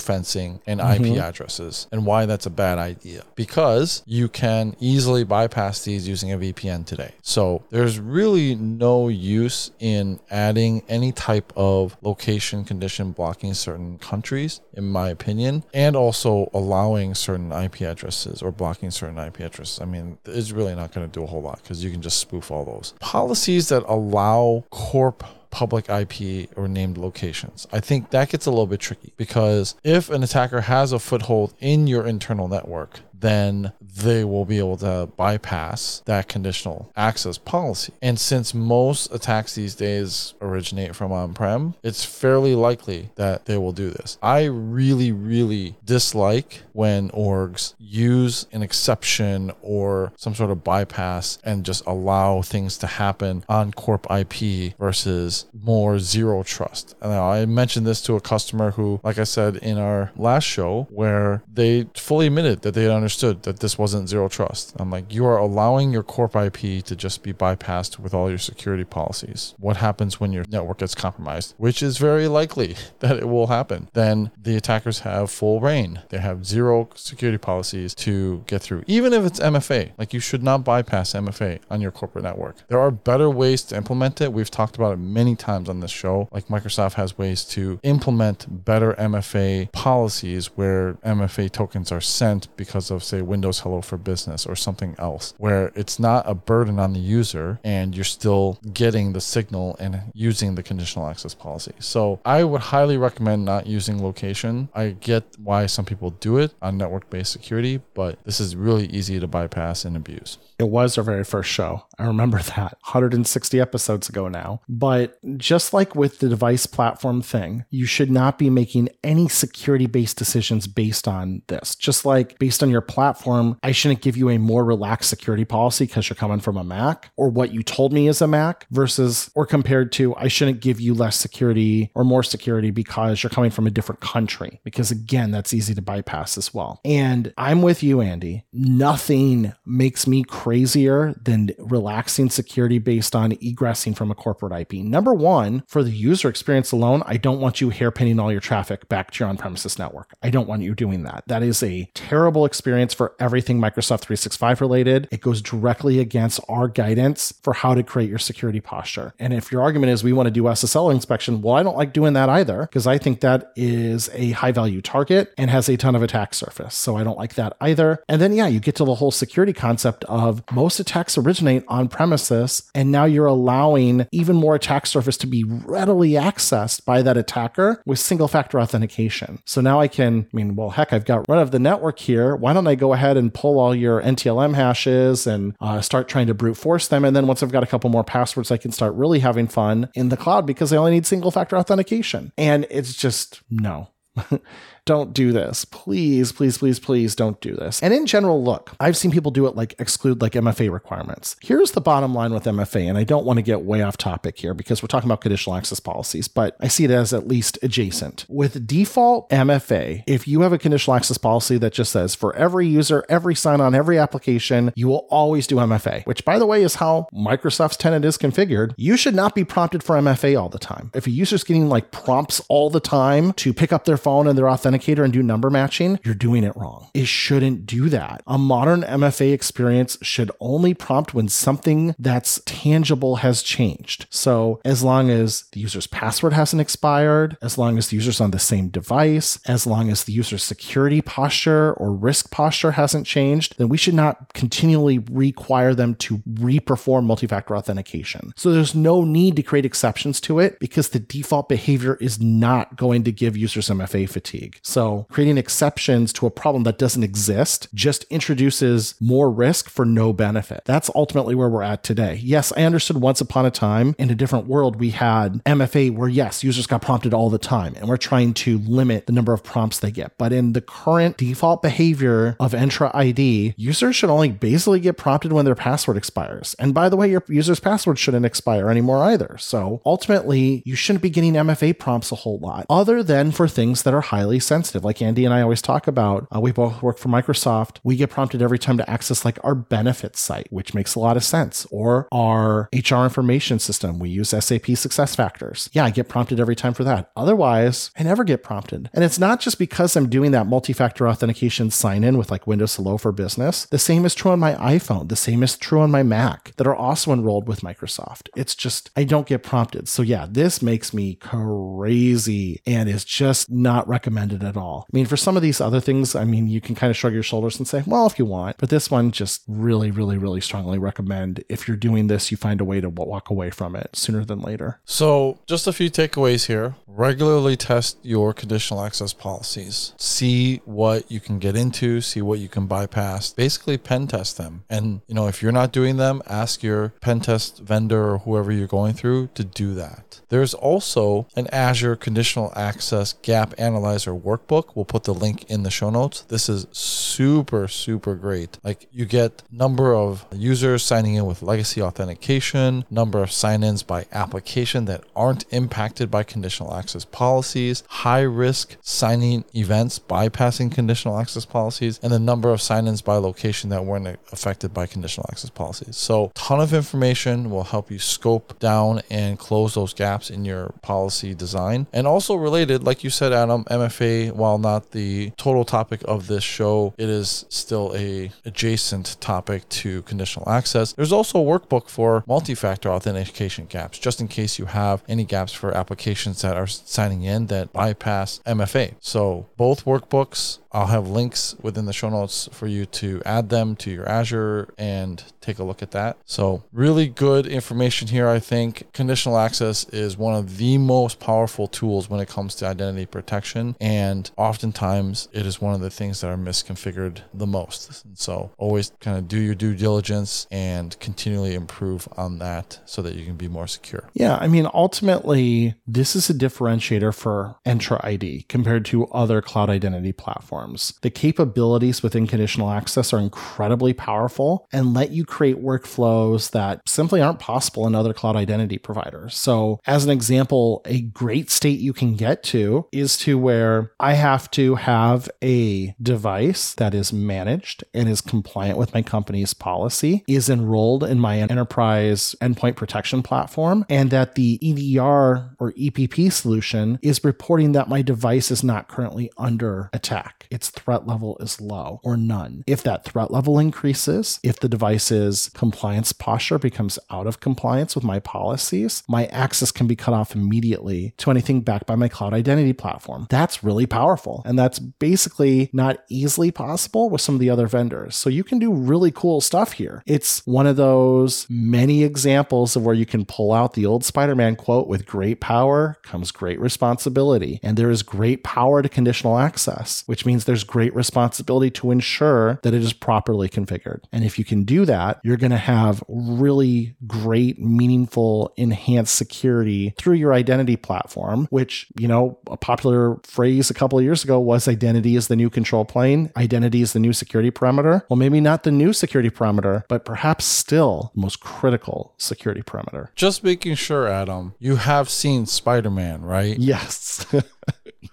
geofencing 0.00 0.60
and 0.66 0.80
IP 0.80 1.00
Mm-hmm. 1.00 1.20
addresses 1.20 1.86
and 1.92 2.04
why 2.06 2.26
that's 2.26 2.46
a 2.46 2.50
bad 2.50 2.78
idea 2.78 3.22
because 3.34 4.02
you 4.06 4.28
can 4.28 4.76
easily 4.80 5.24
bypass 5.24 5.84
these 5.84 6.06
using 6.06 6.32
a 6.32 6.38
VPN 6.38 6.84
today. 6.84 7.12
So 7.22 7.64
there's 7.70 7.98
really 7.98 8.54
no 8.54 9.08
use 9.08 9.70
in 9.78 10.20
adding 10.30 10.82
any 10.88 11.12
type 11.12 11.52
of 11.56 11.96
location 12.02 12.64
condition 12.64 13.12
blocking 13.12 13.54
certain 13.54 13.98
countries, 13.98 14.60
in 14.74 14.84
my 14.88 15.08
opinion, 15.08 15.64
and 15.72 15.96
also 15.96 16.50
allowing 16.52 17.14
certain 17.14 17.50
IP 17.52 17.80
addresses 17.82 18.42
or 18.42 18.50
blocking 18.52 18.90
certain 18.90 19.18
IP 19.18 19.40
addresses. 19.40 19.80
I 19.80 19.84
mean, 19.86 20.18
it's 20.26 20.52
really 20.52 20.74
not 20.74 20.92
going 20.92 21.08
to 21.08 21.12
do 21.12 21.24
a 21.24 21.26
whole 21.26 21.42
lot 21.42 21.60
because 21.62 21.82
you 21.82 21.90
can 21.90 22.02
just 22.02 22.18
spoof 22.18 22.50
all 22.50 22.64
those 22.64 22.94
policies 23.00 23.68
that 23.70 23.84
allow 23.86 24.64
corp 24.70 25.24
public 25.50 25.88
IP 25.88 26.48
or 26.56 26.68
named 26.68 26.96
locations. 26.96 27.66
I 27.72 27.80
think 27.80 28.10
that 28.10 28.30
gets 28.30 28.46
a 28.46 28.50
little 28.50 28.66
bit 28.66 28.80
tricky 28.80 29.12
because 29.16 29.74
if 29.82 30.08
an 30.10 30.22
attacker 30.22 30.62
has 30.62 30.92
a 30.92 30.98
foothold 30.98 31.54
in 31.58 31.86
your 31.86 32.06
internal 32.06 32.48
network, 32.48 33.00
then 33.20 33.72
they 33.80 34.24
will 34.24 34.44
be 34.44 34.58
able 34.58 34.76
to 34.78 35.08
bypass 35.16 36.02
that 36.06 36.28
conditional 36.28 36.90
access 36.96 37.38
policy. 37.38 37.92
And 38.00 38.18
since 38.18 38.54
most 38.54 39.12
attacks 39.12 39.54
these 39.54 39.74
days 39.74 40.34
originate 40.40 40.94
from 40.94 41.12
on 41.12 41.34
prem, 41.34 41.74
it's 41.82 42.04
fairly 42.04 42.54
likely 42.54 43.10
that 43.16 43.46
they 43.46 43.58
will 43.58 43.72
do 43.72 43.90
this. 43.90 44.18
I 44.22 44.44
really, 44.44 45.12
really 45.12 45.76
dislike 45.84 46.62
when 46.72 47.10
orgs 47.10 47.74
use 47.78 48.46
an 48.52 48.62
exception 48.62 49.52
or 49.62 50.12
some 50.16 50.34
sort 50.34 50.50
of 50.50 50.64
bypass 50.64 51.38
and 51.44 51.64
just 51.64 51.84
allow 51.86 52.42
things 52.42 52.78
to 52.78 52.86
happen 52.86 53.44
on 53.48 53.72
corp 53.72 54.06
IP 54.10 54.76
versus 54.78 55.46
more 55.52 55.98
zero 55.98 56.42
trust. 56.42 56.94
And 57.00 57.12
I 57.12 57.44
mentioned 57.46 57.86
this 57.86 58.02
to 58.02 58.16
a 58.16 58.20
customer 58.20 58.72
who, 58.72 59.00
like 59.02 59.18
I 59.18 59.24
said 59.24 59.56
in 59.56 59.78
our 59.78 60.12
last 60.16 60.44
show, 60.44 60.86
where 60.90 61.42
they 61.52 61.86
fully 61.94 62.26
admitted 62.26 62.62
that 62.62 62.74
they 62.74 62.84
had 62.84 62.92
understood 63.10 63.42
that 63.42 63.58
this 63.58 63.76
wasn't 63.76 64.08
zero 64.08 64.28
trust. 64.28 64.72
I'm 64.78 64.88
like, 64.88 65.12
you 65.12 65.26
are 65.26 65.36
allowing 65.36 65.90
your 65.90 66.04
corp 66.04 66.36
IP 66.36 66.84
to 66.84 66.94
just 66.94 67.24
be 67.24 67.32
bypassed 67.32 67.98
with 67.98 68.14
all 68.14 68.28
your 68.28 68.38
security 68.38 68.84
policies. 68.84 69.52
What 69.58 69.78
happens 69.78 70.20
when 70.20 70.32
your 70.32 70.44
network 70.48 70.78
gets 70.78 70.94
compromised? 70.94 71.54
Which 71.58 71.82
is 71.82 71.98
very 71.98 72.28
likely 72.28 72.76
that 73.00 73.16
it 73.16 73.28
will 73.28 73.48
happen. 73.48 73.88
Then 73.94 74.30
the 74.40 74.56
attackers 74.56 75.00
have 75.00 75.28
full 75.28 75.58
reign. 75.58 76.02
They 76.10 76.18
have 76.18 76.46
zero 76.46 76.88
security 76.94 77.38
policies 77.38 77.96
to 77.96 78.44
get 78.46 78.62
through. 78.62 78.84
Even 78.86 79.12
if 79.12 79.24
it's 79.24 79.40
MFA, 79.40 79.90
like 79.98 80.14
you 80.14 80.20
should 80.20 80.44
not 80.44 80.62
bypass 80.62 81.12
MFA 81.12 81.58
on 81.68 81.80
your 81.80 81.90
corporate 81.90 82.22
network. 82.22 82.68
There 82.68 82.78
are 82.78 82.92
better 82.92 83.28
ways 83.28 83.62
to 83.64 83.76
implement 83.76 84.20
it. 84.20 84.32
We've 84.32 84.52
talked 84.52 84.76
about 84.76 84.92
it 84.92 84.98
many 84.98 85.34
times 85.34 85.68
on 85.68 85.80
this 85.80 85.90
show. 85.90 86.28
Like 86.30 86.46
Microsoft 86.46 86.92
has 86.92 87.18
ways 87.18 87.44
to 87.46 87.80
implement 87.82 88.64
better 88.64 88.92
MFA 88.92 89.72
policies 89.72 90.46
where 90.56 90.92
MFA 91.04 91.50
tokens 91.50 91.90
are 91.90 92.00
sent 92.00 92.54
because 92.56 92.92
of 92.92 92.99
of, 93.00 93.04
say, 93.04 93.22
Windows 93.22 93.60
Hello 93.60 93.80
for 93.80 93.96
Business 93.96 94.46
or 94.46 94.54
something 94.54 94.94
else, 94.98 95.34
where 95.38 95.72
it's 95.74 95.98
not 95.98 96.28
a 96.28 96.34
burden 96.34 96.78
on 96.78 96.92
the 96.92 97.00
user 97.00 97.58
and 97.64 97.94
you're 97.94 98.04
still 98.04 98.58
getting 98.72 99.12
the 99.12 99.20
signal 99.20 99.76
and 99.80 100.00
using 100.14 100.54
the 100.54 100.62
conditional 100.62 101.08
access 101.08 101.34
policy. 101.34 101.72
So 101.78 102.20
I 102.24 102.44
would 102.44 102.60
highly 102.60 102.98
recommend 102.98 103.44
not 103.44 103.66
using 103.66 104.02
location. 104.02 104.68
I 104.74 104.90
get 104.90 105.24
why 105.38 105.66
some 105.66 105.84
people 105.84 106.10
do 106.10 106.38
it 106.38 106.52
on 106.60 106.76
network 106.76 107.08
based 107.10 107.32
security, 107.32 107.80
but 107.94 108.18
this 108.24 108.40
is 108.40 108.54
really 108.54 108.86
easy 108.86 109.18
to 109.18 109.26
bypass 109.26 109.84
and 109.84 109.96
abuse. 109.96 110.38
It 110.60 110.68
was 110.68 110.98
our 110.98 111.04
very 111.04 111.24
first 111.24 111.48
show. 111.48 111.86
I 111.98 112.04
remember 112.04 112.38
that 112.42 112.76
160 112.82 113.58
episodes 113.58 114.10
ago 114.10 114.28
now. 114.28 114.60
But 114.68 115.18
just 115.38 115.72
like 115.72 115.94
with 115.94 116.18
the 116.18 116.28
device 116.28 116.66
platform 116.66 117.22
thing, 117.22 117.64
you 117.70 117.86
should 117.86 118.10
not 118.10 118.36
be 118.36 118.50
making 118.50 118.90
any 119.02 119.26
security 119.26 119.86
based 119.86 120.18
decisions 120.18 120.66
based 120.66 121.08
on 121.08 121.40
this. 121.46 121.74
Just 121.76 122.04
like 122.04 122.38
based 122.38 122.62
on 122.62 122.68
your 122.68 122.82
platform, 122.82 123.58
I 123.62 123.72
shouldn't 123.72 124.02
give 124.02 124.18
you 124.18 124.28
a 124.28 124.36
more 124.36 124.62
relaxed 124.62 125.08
security 125.08 125.46
policy 125.46 125.86
because 125.86 126.10
you're 126.10 126.16
coming 126.16 126.40
from 126.40 126.58
a 126.58 126.64
Mac 126.64 127.10
or 127.16 127.30
what 127.30 127.54
you 127.54 127.62
told 127.62 127.94
me 127.94 128.06
is 128.06 128.20
a 128.20 128.26
Mac 128.26 128.66
versus 128.70 129.30
or 129.34 129.46
compared 129.46 129.92
to 129.92 130.14
I 130.16 130.28
shouldn't 130.28 130.60
give 130.60 130.78
you 130.78 130.92
less 130.92 131.16
security 131.16 131.90
or 131.94 132.04
more 132.04 132.22
security 132.22 132.70
because 132.70 133.22
you're 133.22 133.30
coming 133.30 133.50
from 133.50 133.66
a 133.66 133.70
different 133.70 134.02
country. 134.02 134.60
Because 134.62 134.90
again, 134.90 135.30
that's 135.30 135.54
easy 135.54 135.74
to 135.74 135.80
bypass 135.80 136.36
as 136.36 136.52
well. 136.52 136.80
And 136.84 137.32
I'm 137.38 137.62
with 137.62 137.82
you, 137.82 138.02
Andy. 138.02 138.44
Nothing 138.52 139.54
makes 139.64 140.06
me 140.06 140.22
crazy 140.22 140.49
crazier 140.50 141.14
than 141.22 141.52
relaxing 141.58 142.28
security 142.28 142.80
based 142.80 143.14
on 143.14 143.30
egressing 143.36 143.94
from 143.94 144.10
a 144.10 144.16
corporate 144.16 144.52
IP. 144.52 144.84
Number 144.84 145.14
one, 145.14 145.62
for 145.68 145.84
the 145.84 145.92
user 145.92 146.28
experience 146.28 146.72
alone, 146.72 147.04
I 147.06 147.18
don't 147.18 147.38
want 147.38 147.60
you 147.60 147.70
hairpinning 147.70 148.20
all 148.20 148.32
your 148.32 148.40
traffic 148.40 148.88
back 148.88 149.12
to 149.12 149.20
your 149.20 149.28
on 149.28 149.36
premises 149.36 149.78
network. 149.78 150.12
I 150.24 150.30
don't 150.30 150.48
want 150.48 150.62
you 150.62 150.74
doing 150.74 151.04
that. 151.04 151.22
That 151.28 151.44
is 151.44 151.62
a 151.62 151.88
terrible 151.94 152.44
experience 152.44 152.92
for 152.92 153.14
everything 153.20 153.60
Microsoft 153.60 154.00
365 154.00 154.60
related. 154.60 155.06
It 155.12 155.20
goes 155.20 155.40
directly 155.40 156.00
against 156.00 156.40
our 156.48 156.66
guidance 156.66 157.32
for 157.44 157.52
how 157.52 157.74
to 157.74 157.84
create 157.84 158.10
your 158.10 158.18
security 158.18 158.60
posture. 158.60 159.14
And 159.20 159.32
if 159.32 159.52
your 159.52 159.62
argument 159.62 159.92
is 159.92 160.02
we 160.02 160.12
want 160.12 160.26
to 160.26 160.32
do 160.32 160.42
SSL 160.42 160.92
inspection, 160.92 161.42
well, 161.42 161.54
I 161.54 161.62
don't 161.62 161.76
like 161.76 161.92
doing 161.92 162.14
that 162.14 162.28
either 162.28 162.62
because 162.62 162.88
I 162.88 162.98
think 162.98 163.20
that 163.20 163.52
is 163.54 164.10
a 164.14 164.32
high 164.32 164.50
value 164.50 164.82
target 164.82 165.32
and 165.38 165.48
has 165.48 165.68
a 165.68 165.76
ton 165.76 165.94
of 165.94 166.02
attack 166.02 166.34
surface. 166.34 166.74
So 166.74 166.96
I 166.96 167.04
don't 167.04 167.18
like 167.18 167.36
that 167.36 167.56
either. 167.60 168.02
And 168.08 168.20
then, 168.20 168.32
yeah, 168.32 168.48
you 168.48 168.58
get 168.58 168.74
to 168.76 168.84
the 168.84 168.96
whole 168.96 169.12
security 169.12 169.52
concept 169.52 170.02
of 170.06 170.39
most 170.52 170.80
attacks 170.80 171.16
originate 171.16 171.64
on 171.68 171.88
premises, 171.88 172.70
and 172.74 172.90
now 172.90 173.04
you're 173.04 173.26
allowing 173.26 174.06
even 174.12 174.36
more 174.36 174.54
attack 174.54 174.86
surface 174.86 175.16
to 175.18 175.26
be 175.26 175.44
readily 175.44 176.12
accessed 176.12 176.84
by 176.84 177.02
that 177.02 177.16
attacker 177.16 177.82
with 177.86 177.98
single 177.98 178.28
factor 178.28 178.60
authentication. 178.60 179.40
So 179.46 179.60
now 179.60 179.80
I 179.80 179.88
can, 179.88 180.26
I 180.32 180.36
mean, 180.36 180.56
well, 180.56 180.70
heck, 180.70 180.92
I've 180.92 181.04
got 181.04 181.28
run 181.28 181.38
of 181.38 181.50
the 181.50 181.58
network 181.58 181.98
here. 181.98 182.36
Why 182.36 182.52
don't 182.52 182.66
I 182.66 182.74
go 182.74 182.92
ahead 182.92 183.16
and 183.16 183.32
pull 183.32 183.58
all 183.58 183.74
your 183.74 184.02
NTLM 184.02 184.54
hashes 184.54 185.26
and 185.26 185.54
uh, 185.60 185.80
start 185.80 186.08
trying 186.08 186.26
to 186.28 186.34
brute 186.34 186.56
force 186.56 186.88
them? 186.88 187.04
And 187.04 187.14
then 187.14 187.26
once 187.26 187.42
I've 187.42 187.52
got 187.52 187.62
a 187.62 187.66
couple 187.66 187.90
more 187.90 188.04
passwords, 188.04 188.50
I 188.50 188.56
can 188.56 188.72
start 188.72 188.94
really 188.94 189.20
having 189.20 189.46
fun 189.46 189.88
in 189.94 190.08
the 190.08 190.16
cloud 190.16 190.46
because 190.46 190.72
I 190.72 190.76
only 190.76 190.92
need 190.92 191.06
single 191.06 191.30
factor 191.30 191.56
authentication. 191.56 192.32
And 192.36 192.66
it's 192.70 192.94
just 192.94 193.42
no. 193.50 193.88
don't 194.84 195.12
do 195.12 195.32
this. 195.32 195.64
Please, 195.64 196.32
please, 196.32 196.58
please, 196.58 196.78
please 196.78 197.14
don't 197.14 197.40
do 197.40 197.54
this. 197.54 197.82
And 197.82 197.94
in 197.94 198.06
general, 198.06 198.42
look, 198.42 198.72
I've 198.80 198.96
seen 198.96 199.10
people 199.10 199.30
do 199.30 199.46
it 199.46 199.54
like 199.54 199.74
exclude 199.78 200.20
like 200.20 200.32
MFA 200.32 200.70
requirements. 200.72 201.36
Here's 201.40 201.72
the 201.72 201.80
bottom 201.80 202.14
line 202.14 202.32
with 202.32 202.44
MFA, 202.44 202.88
and 202.88 202.98
I 202.98 203.04
don't 203.04 203.24
want 203.24 203.38
to 203.38 203.42
get 203.42 203.62
way 203.62 203.82
off 203.82 203.96
topic 203.96 204.38
here 204.38 204.54
because 204.54 204.82
we're 204.82 204.88
talking 204.88 205.08
about 205.08 205.20
conditional 205.20 205.56
access 205.56 205.80
policies, 205.80 206.28
but 206.28 206.56
I 206.60 206.68
see 206.68 206.84
it 206.84 206.90
as 206.90 207.12
at 207.12 207.28
least 207.28 207.58
adjacent. 207.62 208.26
With 208.28 208.66
default 208.66 209.28
MFA, 209.30 210.02
if 210.06 210.26
you 210.26 210.40
have 210.40 210.52
a 210.52 210.58
conditional 210.58 210.96
access 210.96 211.18
policy 211.18 211.58
that 211.58 211.72
just 211.72 211.92
says 211.92 212.14
for 212.14 212.34
every 212.34 212.66
user, 212.66 213.04
every 213.08 213.34
sign 213.34 213.60
on, 213.60 213.74
every 213.74 213.98
application, 213.98 214.72
you 214.74 214.88
will 214.88 215.06
always 215.10 215.46
do 215.46 215.56
MFA, 215.56 216.04
which 216.04 216.24
by 216.24 216.38
the 216.38 216.46
way 216.46 216.62
is 216.62 216.76
how 216.76 217.06
Microsoft's 217.14 217.76
tenant 217.76 218.04
is 218.04 218.18
configured, 218.18 218.74
you 218.76 218.96
should 218.96 219.14
not 219.14 219.34
be 219.34 219.44
prompted 219.44 219.82
for 219.82 219.96
MFA 219.96 220.40
all 220.40 220.48
the 220.48 220.58
time. 220.58 220.90
If 220.94 221.06
a 221.06 221.10
user's 221.10 221.44
getting 221.44 221.68
like 221.68 221.90
prompts 221.90 222.40
all 222.48 222.70
the 222.70 222.80
time 222.80 223.32
to 223.34 223.52
pick 223.52 223.72
up 223.72 223.84
their 223.84 223.96
phone 223.96 224.26
and 224.26 224.36
their 224.36 224.48
authentication 224.48 224.69
authenticator 224.70 225.04
and 225.04 225.12
do 225.12 225.22
number 225.22 225.50
matching, 225.50 225.98
you're 226.04 226.14
doing 226.14 226.44
it 226.44 226.56
wrong. 226.56 226.88
It 226.94 227.06
shouldn't 227.08 227.66
do 227.66 227.88
that. 227.88 228.22
A 228.26 228.38
modern 228.38 228.82
MFA 228.82 229.32
experience 229.32 229.98
should 230.02 230.30
only 230.40 230.74
prompt 230.74 231.14
when 231.14 231.28
something 231.28 231.94
that's 231.98 232.40
tangible 232.46 233.16
has 233.16 233.42
changed. 233.42 234.06
So 234.10 234.60
as 234.64 234.82
long 234.82 235.10
as 235.10 235.44
the 235.52 235.60
user's 235.60 235.86
password 235.86 236.32
hasn't 236.32 236.60
expired, 236.60 237.36
as 237.42 237.58
long 237.58 237.78
as 237.78 237.88
the 237.88 237.96
user's 237.96 238.20
on 238.20 238.30
the 238.30 238.38
same 238.38 238.68
device, 238.68 239.38
as 239.46 239.66
long 239.66 239.90
as 239.90 240.04
the 240.04 240.12
user's 240.12 240.42
security 240.42 241.00
posture 241.00 241.72
or 241.74 241.92
risk 241.92 242.30
posture 242.30 242.72
hasn't 242.72 243.06
changed, 243.06 243.58
then 243.58 243.68
we 243.68 243.76
should 243.76 243.94
not 243.94 244.32
continually 244.34 244.98
require 244.98 245.74
them 245.74 245.94
to 245.96 246.18
reperform 246.18 247.04
multi-factor 247.04 247.56
authentication. 247.56 248.32
So 248.36 248.52
there's 248.52 248.74
no 248.74 249.04
need 249.04 249.36
to 249.36 249.42
create 249.42 249.64
exceptions 249.64 250.20
to 250.22 250.38
it 250.38 250.58
because 250.60 250.90
the 250.90 250.98
default 250.98 251.48
behavior 251.48 251.96
is 252.00 252.20
not 252.20 252.76
going 252.76 253.04
to 253.04 253.12
give 253.12 253.36
users 253.36 253.68
MFA 253.68 254.08
fatigue. 254.08 254.58
So 254.62 255.06
creating 255.10 255.38
exceptions 255.38 256.12
to 256.14 256.26
a 256.26 256.30
problem 256.30 256.64
that 256.64 256.78
doesn't 256.78 257.02
exist 257.02 257.68
just 257.74 258.04
introduces 258.04 258.94
more 259.00 259.30
risk 259.30 259.68
for 259.68 259.84
no 259.84 260.12
benefit. 260.12 260.62
That's 260.64 260.90
ultimately 260.94 261.34
where 261.34 261.48
we're 261.48 261.62
at 261.62 261.82
today. 261.82 262.20
Yes, 262.22 262.52
I 262.56 262.62
understood 262.62 262.98
once 262.98 263.20
upon 263.20 263.46
a 263.46 263.50
time 263.50 263.94
in 263.98 264.10
a 264.10 264.14
different 264.14 264.46
world, 264.46 264.76
we 264.76 264.90
had 264.90 265.42
MFA 265.44 265.94
where 265.94 266.08
yes, 266.08 266.44
users 266.44 266.66
got 266.66 266.82
prompted 266.82 267.14
all 267.14 267.30
the 267.30 267.38
time 267.38 267.74
and 267.76 267.88
we're 267.88 267.96
trying 267.96 268.34
to 268.34 268.58
limit 268.58 269.06
the 269.06 269.12
number 269.12 269.32
of 269.32 269.42
prompts 269.42 269.78
they 269.78 269.90
get. 269.90 270.16
But 270.18 270.32
in 270.32 270.52
the 270.52 270.60
current 270.60 271.16
default 271.16 271.62
behavior 271.62 272.36
of 272.40 272.52
Entra 272.52 272.94
ID, 272.94 273.54
users 273.56 273.96
should 273.96 274.10
only 274.10 274.30
basically 274.30 274.80
get 274.80 274.96
prompted 274.96 275.32
when 275.32 275.44
their 275.44 275.54
password 275.54 275.96
expires. 275.96 276.54
And 276.58 276.74
by 276.74 276.88
the 276.88 276.96
way, 276.96 277.10
your 277.10 277.24
user's 277.28 277.60
password 277.60 277.98
shouldn't 277.98 278.26
expire 278.26 278.70
anymore 278.70 279.02
either. 279.04 279.36
So 279.38 279.80
ultimately, 279.84 280.62
you 280.64 280.74
shouldn't 280.74 281.02
be 281.02 281.10
getting 281.10 281.34
MFA 281.34 281.78
prompts 281.78 282.12
a 282.12 282.16
whole 282.16 282.38
lot 282.38 282.66
other 282.68 283.02
than 283.02 283.30
for 283.30 283.48
things 283.48 283.82
that 283.82 283.94
are 283.94 284.00
highly 284.00 284.40
sensitive. 284.50 284.84
Like 284.84 285.00
Andy 285.00 285.24
and 285.24 285.32
I 285.32 285.42
always 285.42 285.62
talk 285.62 285.86
about, 285.86 286.26
uh, 286.34 286.40
we 286.40 286.50
both 286.50 286.82
work 286.82 286.98
for 286.98 287.08
Microsoft. 287.08 287.78
We 287.84 287.94
get 287.94 288.10
prompted 288.10 288.42
every 288.42 288.58
time 288.58 288.76
to 288.78 288.90
access 288.90 289.24
like 289.24 289.38
our 289.44 289.54
benefits 289.54 290.18
site, 290.18 290.48
which 290.50 290.74
makes 290.74 290.96
a 290.96 290.98
lot 290.98 291.16
of 291.16 291.22
sense, 291.22 291.68
or 291.70 292.08
our 292.10 292.68
HR 292.74 293.04
information 293.04 293.60
system. 293.60 294.00
We 294.00 294.10
use 294.10 294.30
SAP 294.30 294.66
Success 294.74 295.14
Factors. 295.14 295.70
Yeah, 295.72 295.84
I 295.84 295.90
get 295.90 296.08
prompted 296.08 296.40
every 296.40 296.56
time 296.56 296.74
for 296.74 296.82
that. 296.82 297.12
Otherwise, 297.16 297.92
I 297.96 298.02
never 298.02 298.24
get 298.24 298.42
prompted. 298.42 298.90
And 298.92 299.04
it's 299.04 299.20
not 299.20 299.38
just 299.38 299.56
because 299.56 299.94
I'm 299.94 300.08
doing 300.08 300.32
that 300.32 300.48
multi-factor 300.48 301.06
authentication 301.08 301.70
sign 301.70 302.02
in 302.02 302.18
with 302.18 302.32
like 302.32 302.48
Windows 302.48 302.74
Hello 302.74 302.98
for 302.98 303.12
Business. 303.12 303.66
The 303.66 303.78
same 303.78 304.04
is 304.04 304.16
true 304.16 304.32
on 304.32 304.40
my 304.40 304.54
iPhone. 304.54 305.10
The 305.10 305.14
same 305.16 305.44
is 305.44 305.56
true 305.56 305.80
on 305.80 305.92
my 305.92 306.02
Mac 306.02 306.56
that 306.56 306.66
are 306.66 306.74
also 306.74 307.12
enrolled 307.12 307.46
with 307.46 307.60
Microsoft. 307.60 308.28
It's 308.34 308.56
just, 308.56 308.90
I 308.96 309.04
don't 309.04 309.28
get 309.28 309.44
prompted. 309.44 309.86
So 309.86 310.02
yeah, 310.02 310.26
this 310.28 310.60
makes 310.60 310.92
me 310.92 311.14
crazy 311.14 312.60
and 312.66 312.88
is 312.88 313.04
just 313.04 313.48
not 313.48 313.86
recommended 313.86 314.39
at 314.42 314.56
all. 314.56 314.86
I 314.92 314.96
mean, 314.96 315.06
for 315.06 315.16
some 315.16 315.36
of 315.36 315.42
these 315.42 315.60
other 315.60 315.80
things, 315.80 316.14
I 316.14 316.24
mean, 316.24 316.48
you 316.48 316.60
can 316.60 316.74
kind 316.74 316.90
of 316.90 316.96
shrug 316.96 317.14
your 317.14 317.22
shoulders 317.22 317.58
and 317.58 317.66
say, 317.66 317.82
well, 317.86 318.06
if 318.06 318.18
you 318.18 318.24
want. 318.24 318.56
But 318.58 318.70
this 318.70 318.90
one, 318.90 319.10
just 319.10 319.42
really, 319.48 319.90
really, 319.90 320.18
really 320.18 320.40
strongly 320.40 320.78
recommend 320.78 321.44
if 321.48 321.66
you're 321.66 321.76
doing 321.76 322.06
this, 322.06 322.30
you 322.30 322.36
find 322.36 322.60
a 322.60 322.64
way 322.64 322.80
to 322.80 322.88
walk 322.88 323.30
away 323.30 323.50
from 323.50 323.76
it 323.76 323.90
sooner 323.94 324.24
than 324.24 324.40
later. 324.40 324.80
So, 324.84 325.40
just 325.46 325.66
a 325.66 325.72
few 325.72 325.90
takeaways 325.90 326.46
here. 326.46 326.76
Regularly 326.86 327.56
test 327.56 327.98
your 328.02 328.34
conditional 328.34 328.84
access 328.84 329.12
policies. 329.12 329.94
See 329.96 330.60
what 330.64 331.10
you 331.10 331.20
can 331.20 331.38
get 331.38 331.56
into, 331.56 332.00
see 332.00 332.20
what 332.20 332.38
you 332.38 332.48
can 332.48 332.66
bypass. 332.66 333.32
Basically, 333.32 333.78
pen 333.78 334.06
test 334.06 334.36
them. 334.36 334.64
And, 334.68 335.00
you 335.06 335.14
know, 335.14 335.26
if 335.26 335.42
you're 335.42 335.52
not 335.52 335.72
doing 335.72 335.96
them, 335.96 336.22
ask 336.26 336.62
your 336.62 336.94
pen 337.00 337.20
test 337.20 337.58
vendor 337.58 338.12
or 338.12 338.18
whoever 338.18 338.52
you're 338.52 338.66
going 338.66 338.94
through 338.94 339.28
to 339.34 339.44
do 339.44 339.74
that. 339.74 340.20
There's 340.28 340.54
also 340.54 341.26
an 341.36 341.46
Azure 341.48 341.96
conditional 341.96 342.52
access 342.56 343.12
gap 343.12 343.54
analyzer 343.58 344.14
workbook. 344.30 344.70
We'll 344.74 344.84
put 344.84 345.04
the 345.04 345.14
link 345.14 345.44
in 345.50 345.62
the 345.62 345.70
show 345.70 345.90
notes. 345.90 346.22
This 346.22 346.48
is 346.48 346.66
super, 346.72 347.68
super 347.68 348.14
great. 348.14 348.58
Like 348.62 348.86
you 348.92 349.04
get 349.04 349.42
number 349.50 349.94
of 349.94 350.26
users 350.32 350.82
signing 350.82 351.14
in 351.14 351.26
with 351.26 351.42
legacy 351.42 351.82
authentication, 351.82 352.84
number 352.90 353.22
of 353.22 353.32
sign-ins 353.32 353.82
by 353.82 354.06
application 354.12 354.84
that 354.86 355.04
aren't 355.16 355.44
impacted 355.50 356.10
by 356.10 356.22
conditional 356.22 356.74
access 356.74 357.04
policies, 357.04 357.82
high 357.88 358.20
risk 358.20 358.76
signing 358.80 359.44
events 359.54 359.98
bypassing 359.98 360.70
conditional 360.72 361.18
access 361.18 361.44
policies, 361.44 361.98
and 362.02 362.12
the 362.12 362.18
number 362.18 362.50
of 362.50 362.60
sign-ins 362.60 363.02
by 363.02 363.16
location 363.16 363.70
that 363.70 363.84
weren't 363.84 364.18
affected 364.32 364.72
by 364.72 364.86
conditional 364.86 365.26
access 365.30 365.50
policies. 365.50 365.96
So 365.96 366.30
ton 366.34 366.60
of 366.60 366.72
information 366.72 367.50
will 367.50 367.64
help 367.64 367.90
you 367.90 367.98
scope 367.98 368.58
down 368.58 369.02
and 369.10 369.38
close 369.38 369.74
those 369.74 369.94
gaps 369.94 370.30
in 370.30 370.44
your 370.44 370.74
policy 370.82 371.34
design. 371.34 371.86
And 371.92 372.06
also 372.06 372.34
related, 372.34 372.84
like 372.84 373.02
you 373.04 373.10
said, 373.10 373.32
Adam, 373.32 373.64
MFA, 373.64 374.19
while 374.28 374.58
not 374.58 374.90
the 374.92 375.30
total 375.36 375.64
topic 375.64 376.02
of 376.04 376.26
this 376.26 376.44
show, 376.44 376.94
it 376.98 377.08
is 377.08 377.46
still 377.48 377.92
a 377.96 378.30
adjacent 378.44 379.16
topic 379.20 379.68
to 379.70 380.02
conditional 380.02 380.48
access. 380.48 380.92
There's 380.92 381.12
also 381.12 381.40
a 381.40 381.44
workbook 381.44 381.88
for 381.88 382.22
multi-factor 382.26 382.90
authentication 382.90 383.66
gaps, 383.66 383.98
just 383.98 384.20
in 384.20 384.28
case 384.28 384.58
you 384.58 384.66
have 384.66 385.02
any 385.08 385.24
gaps 385.24 385.52
for 385.52 385.74
applications 385.76 386.42
that 386.42 386.56
are 386.56 386.66
signing 386.66 387.22
in 387.22 387.46
that 387.46 387.72
bypass 387.72 388.40
MFA. 388.46 388.94
So 389.00 389.46
both 389.56 389.84
workbooks 389.84 390.58
I'll 390.72 390.86
have 390.86 391.08
links 391.08 391.56
within 391.60 391.86
the 391.86 391.92
show 391.92 392.10
notes 392.10 392.48
for 392.52 392.66
you 392.66 392.86
to 392.86 393.22
add 393.24 393.48
them 393.48 393.74
to 393.76 393.90
your 393.90 394.08
Azure 394.08 394.72
and 394.78 395.22
take 395.40 395.58
a 395.58 395.64
look 395.64 395.82
at 395.82 395.90
that. 395.92 396.18
So, 396.24 396.62
really 396.72 397.08
good 397.08 397.46
information 397.46 398.08
here. 398.08 398.28
I 398.28 398.38
think 398.38 398.92
conditional 398.92 399.38
access 399.38 399.88
is 399.88 400.16
one 400.16 400.34
of 400.34 400.58
the 400.58 400.78
most 400.78 401.18
powerful 401.18 401.66
tools 401.66 402.08
when 402.08 402.20
it 402.20 402.28
comes 402.28 402.54
to 402.56 402.66
identity 402.66 403.06
protection. 403.06 403.76
And 403.80 404.30
oftentimes, 404.36 405.28
it 405.32 405.46
is 405.46 405.60
one 405.60 405.74
of 405.74 405.80
the 405.80 405.90
things 405.90 406.20
that 406.20 406.28
are 406.28 406.36
misconfigured 406.36 407.22
the 407.34 407.46
most. 407.46 408.04
And 408.04 408.16
so, 408.18 408.52
always 408.58 408.92
kind 409.00 409.18
of 409.18 409.26
do 409.26 409.40
your 409.40 409.54
due 409.54 409.74
diligence 409.74 410.46
and 410.50 410.98
continually 411.00 411.54
improve 411.54 412.06
on 412.16 412.38
that 412.38 412.78
so 412.84 413.02
that 413.02 413.14
you 413.14 413.24
can 413.24 413.36
be 413.36 413.48
more 413.48 413.66
secure. 413.66 414.08
Yeah, 414.14 414.36
I 414.36 414.46
mean, 414.46 414.68
ultimately, 414.72 415.74
this 415.86 416.14
is 416.14 416.30
a 416.30 416.34
differentiator 416.34 417.14
for 417.14 417.56
Entra 417.66 418.02
ID 418.04 418.42
compared 418.48 418.84
to 418.86 419.06
other 419.06 419.42
cloud 419.42 419.68
identity 419.70 420.12
platforms. 420.12 420.59
The 421.02 421.10
capabilities 421.10 422.02
within 422.02 422.26
conditional 422.26 422.70
access 422.70 423.12
are 423.12 423.18
incredibly 423.18 423.92
powerful 423.92 424.68
and 424.72 424.94
let 424.94 425.10
you 425.10 425.24
create 425.24 425.62
workflows 425.62 426.50
that 426.52 426.80
simply 426.88 427.20
aren't 427.20 427.38
possible 427.38 427.86
in 427.86 427.94
other 427.94 428.12
cloud 428.12 428.36
identity 428.36 428.78
providers. 428.78 429.36
So, 429.36 429.80
as 429.86 430.04
an 430.04 430.10
example, 430.10 430.82
a 430.84 431.00
great 431.00 431.50
state 431.50 431.80
you 431.80 431.92
can 431.92 432.14
get 432.14 432.42
to 432.44 432.86
is 432.92 433.16
to 433.18 433.38
where 433.38 433.92
I 434.00 434.14
have 434.14 434.50
to 434.52 434.76
have 434.76 435.28
a 435.42 435.94
device 436.02 436.74
that 436.74 436.94
is 436.94 437.12
managed 437.12 437.84
and 437.94 438.08
is 438.08 438.20
compliant 438.20 438.78
with 438.78 438.94
my 438.94 439.02
company's 439.02 439.54
policy, 439.54 440.24
is 440.26 440.48
enrolled 440.48 441.04
in 441.04 441.18
my 441.18 441.38
enterprise 441.38 442.34
endpoint 442.40 442.76
protection 442.76 443.22
platform, 443.22 443.84
and 443.88 444.10
that 444.10 444.34
the 444.34 444.58
EDR 444.62 445.56
or 445.58 445.72
EPP 445.72 446.32
solution 446.32 446.98
is 447.02 447.24
reporting 447.24 447.72
that 447.72 447.88
my 447.88 448.02
device 448.02 448.50
is 448.50 448.64
not 448.64 448.88
currently 448.88 449.30
under 449.36 449.90
attack. 449.92 450.46
Its 450.50 450.70
threat 450.70 451.06
level 451.06 451.36
is 451.38 451.60
low 451.60 452.00
or 452.02 452.16
none. 452.16 452.64
If 452.66 452.82
that 452.82 453.04
threat 453.04 453.30
level 453.30 453.58
increases, 453.58 454.40
if 454.42 454.58
the 454.58 454.68
device's 454.68 455.50
compliance 455.54 456.12
posture 456.12 456.58
becomes 456.58 456.98
out 457.10 457.26
of 457.26 457.40
compliance 457.40 457.94
with 457.94 458.04
my 458.04 458.18
policies, 458.18 459.02
my 459.08 459.26
access 459.26 459.70
can 459.70 459.86
be 459.86 459.96
cut 459.96 460.14
off 460.14 460.34
immediately 460.34 461.14
to 461.18 461.30
anything 461.30 461.60
backed 461.60 461.86
by 461.86 461.94
my 461.94 462.08
cloud 462.08 462.34
identity 462.34 462.72
platform. 462.72 463.26
That's 463.30 463.62
really 463.62 463.86
powerful. 463.86 464.42
And 464.44 464.58
that's 464.58 464.78
basically 464.78 465.70
not 465.72 465.98
easily 466.08 466.50
possible 466.50 467.08
with 467.10 467.20
some 467.20 467.34
of 467.34 467.40
the 467.40 467.50
other 467.50 467.66
vendors. 467.66 468.16
So 468.16 468.28
you 468.28 468.44
can 468.44 468.58
do 468.58 468.72
really 468.72 469.10
cool 469.10 469.40
stuff 469.40 469.72
here. 469.72 470.02
It's 470.06 470.44
one 470.46 470.66
of 470.66 470.76
those 470.76 471.46
many 471.48 472.02
examples 472.02 472.76
of 472.76 472.84
where 472.84 472.94
you 472.94 473.06
can 473.06 473.24
pull 473.24 473.52
out 473.52 473.74
the 473.74 473.86
old 473.86 474.04
Spider 474.04 474.34
Man 474.34 474.56
quote 474.56 474.88
with 474.88 475.06
great 475.06 475.40
power 475.40 475.96
comes 476.02 476.30
great 476.30 476.58
responsibility. 476.60 477.60
And 477.62 477.76
there 477.76 477.90
is 477.90 478.02
great 478.02 478.42
power 478.42 478.82
to 478.82 478.88
conditional 478.88 479.38
access, 479.38 480.02
which 480.06 480.26
means 480.26 480.39
there's 480.44 480.64
great 480.64 480.94
responsibility 480.94 481.70
to 481.70 481.90
ensure 481.90 482.60
that 482.62 482.74
it 482.74 482.82
is 482.82 482.92
properly 482.92 483.48
configured. 483.48 484.02
And 484.12 484.24
if 484.24 484.38
you 484.38 484.44
can 484.44 484.64
do 484.64 484.84
that, 484.84 485.20
you're 485.24 485.36
going 485.36 485.50
to 485.50 485.56
have 485.56 486.02
really 486.08 486.94
great, 487.06 487.58
meaningful, 487.58 488.52
enhanced 488.56 489.14
security 489.14 489.94
through 489.96 490.14
your 490.14 490.32
identity 490.32 490.76
platform, 490.76 491.46
which, 491.50 491.88
you 491.98 492.08
know, 492.08 492.38
a 492.48 492.56
popular 492.56 493.18
phrase 493.24 493.70
a 493.70 493.74
couple 493.74 493.98
of 493.98 494.04
years 494.04 494.24
ago 494.24 494.38
was 494.38 494.68
identity 494.68 495.16
is 495.16 495.28
the 495.28 495.36
new 495.36 495.50
control 495.50 495.84
plane, 495.84 496.30
identity 496.36 496.82
is 496.82 496.92
the 496.92 496.98
new 496.98 497.12
security 497.12 497.50
parameter. 497.50 498.02
Well, 498.08 498.16
maybe 498.16 498.40
not 498.40 498.62
the 498.62 498.70
new 498.70 498.92
security 498.92 499.30
parameter, 499.30 499.84
but 499.88 500.04
perhaps 500.04 500.44
still 500.44 501.12
the 501.14 501.20
most 501.20 501.40
critical 501.40 502.14
security 502.18 502.62
parameter. 502.62 503.08
Just 503.14 503.44
making 503.44 503.74
sure, 503.74 504.08
Adam, 504.08 504.54
you 504.58 504.76
have 504.76 505.08
seen 505.08 505.46
Spider 505.46 505.90
Man, 505.90 506.22
right? 506.22 506.58
Yes. 506.58 507.26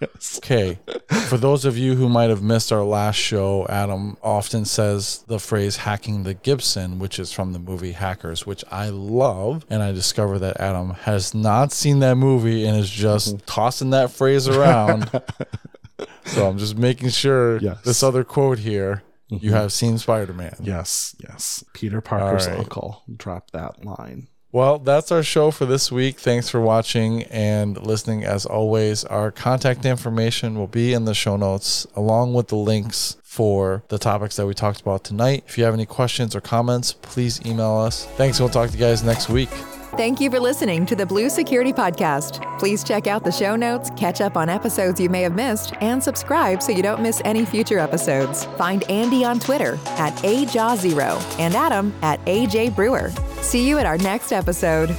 yes. 0.00 0.38
Okay. 0.38 0.78
For 1.28 1.36
those 1.36 1.64
of 1.64 1.76
you 1.76 1.94
who 1.94 2.08
might 2.08 2.30
have 2.30 2.42
missed 2.42 2.72
our 2.72 2.82
last 2.84 3.16
show, 3.16 3.66
Adam 3.68 4.16
often 4.22 4.64
says 4.64 5.24
the 5.26 5.38
phrase 5.38 5.78
hacking 5.78 6.22
the 6.22 6.34
Gibson, 6.34 6.98
which 6.98 7.18
is 7.18 7.32
from 7.32 7.52
the 7.52 7.58
movie 7.58 7.92
Hackers, 7.92 8.46
which 8.46 8.64
I 8.70 8.88
love. 8.90 9.64
And 9.70 9.82
I 9.82 9.92
discover 9.92 10.38
that 10.40 10.60
Adam 10.60 10.90
has 10.90 11.34
not 11.34 11.72
seen 11.72 11.98
that 12.00 12.16
movie 12.16 12.64
and 12.66 12.76
is 12.78 12.90
just 12.90 13.28
Mm-hmm. 13.36 13.44
tossing 13.46 13.90
that 13.90 14.10
phrase 14.10 14.46
around. 14.48 15.10
so 16.26 16.48
I'm 16.48 16.58
just 16.58 16.76
making 16.78 17.08
sure 17.10 17.58
Yes. 17.58 17.82
this 17.82 18.02
other 18.02 18.24
quote 18.24 18.58
here 18.58 19.02
you 19.30 19.52
have 19.52 19.72
seen 19.72 19.98
Spider 19.98 20.32
Man. 20.32 20.56
Yes. 20.62 21.14
Yes. 21.22 21.62
Peter 21.74 22.00
Parker's 22.00 22.46
right. 22.48 22.58
uncle 22.60 23.02
dropped 23.14 23.52
that 23.52 23.84
line. 23.84 24.28
Well, 24.50 24.78
that's 24.78 25.12
our 25.12 25.22
show 25.22 25.50
for 25.50 25.66
this 25.66 25.92
week. 25.92 26.18
Thanks 26.18 26.48
for 26.48 26.58
watching 26.60 27.24
and 27.24 27.80
listening. 27.80 28.24
As 28.24 28.46
always, 28.46 29.04
our 29.04 29.30
contact 29.30 29.84
information 29.84 30.58
will 30.58 30.66
be 30.66 30.94
in 30.94 31.04
the 31.04 31.12
show 31.12 31.36
notes 31.36 31.86
along 31.94 32.32
with 32.32 32.48
the 32.48 32.56
links 32.56 33.18
for 33.22 33.82
the 33.88 33.98
topics 33.98 34.36
that 34.36 34.46
we 34.46 34.54
talked 34.54 34.80
about 34.80 35.04
tonight. 35.04 35.44
If 35.46 35.58
you 35.58 35.64
have 35.64 35.74
any 35.74 35.84
questions 35.84 36.34
or 36.34 36.40
comments, 36.40 36.94
please 36.94 37.44
email 37.44 37.76
us. 37.76 38.06
Thanks. 38.16 38.40
We'll 38.40 38.48
talk 38.48 38.70
to 38.70 38.76
you 38.76 38.82
guys 38.82 39.04
next 39.04 39.28
week. 39.28 39.50
Thank 39.98 40.20
you 40.20 40.30
for 40.30 40.40
listening 40.40 40.86
to 40.86 40.96
the 40.96 41.04
Blue 41.04 41.28
Security 41.28 41.72
Podcast. 41.72 42.58
Please 42.58 42.84
check 42.84 43.06
out 43.06 43.24
the 43.24 43.32
show 43.32 43.56
notes, 43.56 43.90
catch 43.96 44.20
up 44.20 44.36
on 44.36 44.48
episodes 44.48 45.00
you 45.00 45.08
may 45.08 45.22
have 45.22 45.34
missed, 45.34 45.74
and 45.80 46.02
subscribe 46.02 46.62
so 46.62 46.72
you 46.72 46.82
don't 46.82 47.02
miss 47.02 47.20
any 47.24 47.44
future 47.44 47.78
episodes. 47.78 48.44
Find 48.56 48.88
Andy 48.90 49.24
on 49.24 49.40
Twitter 49.40 49.78
at 49.86 50.14
AJaw0 50.18 51.38
and 51.38 51.54
Adam 51.54 51.94
at 52.02 52.24
AJ 52.26 52.74
Brewer. 52.76 53.10
See 53.40 53.66
you 53.66 53.78
at 53.78 53.86
our 53.86 53.98
next 53.98 54.32
episode. 54.32 54.94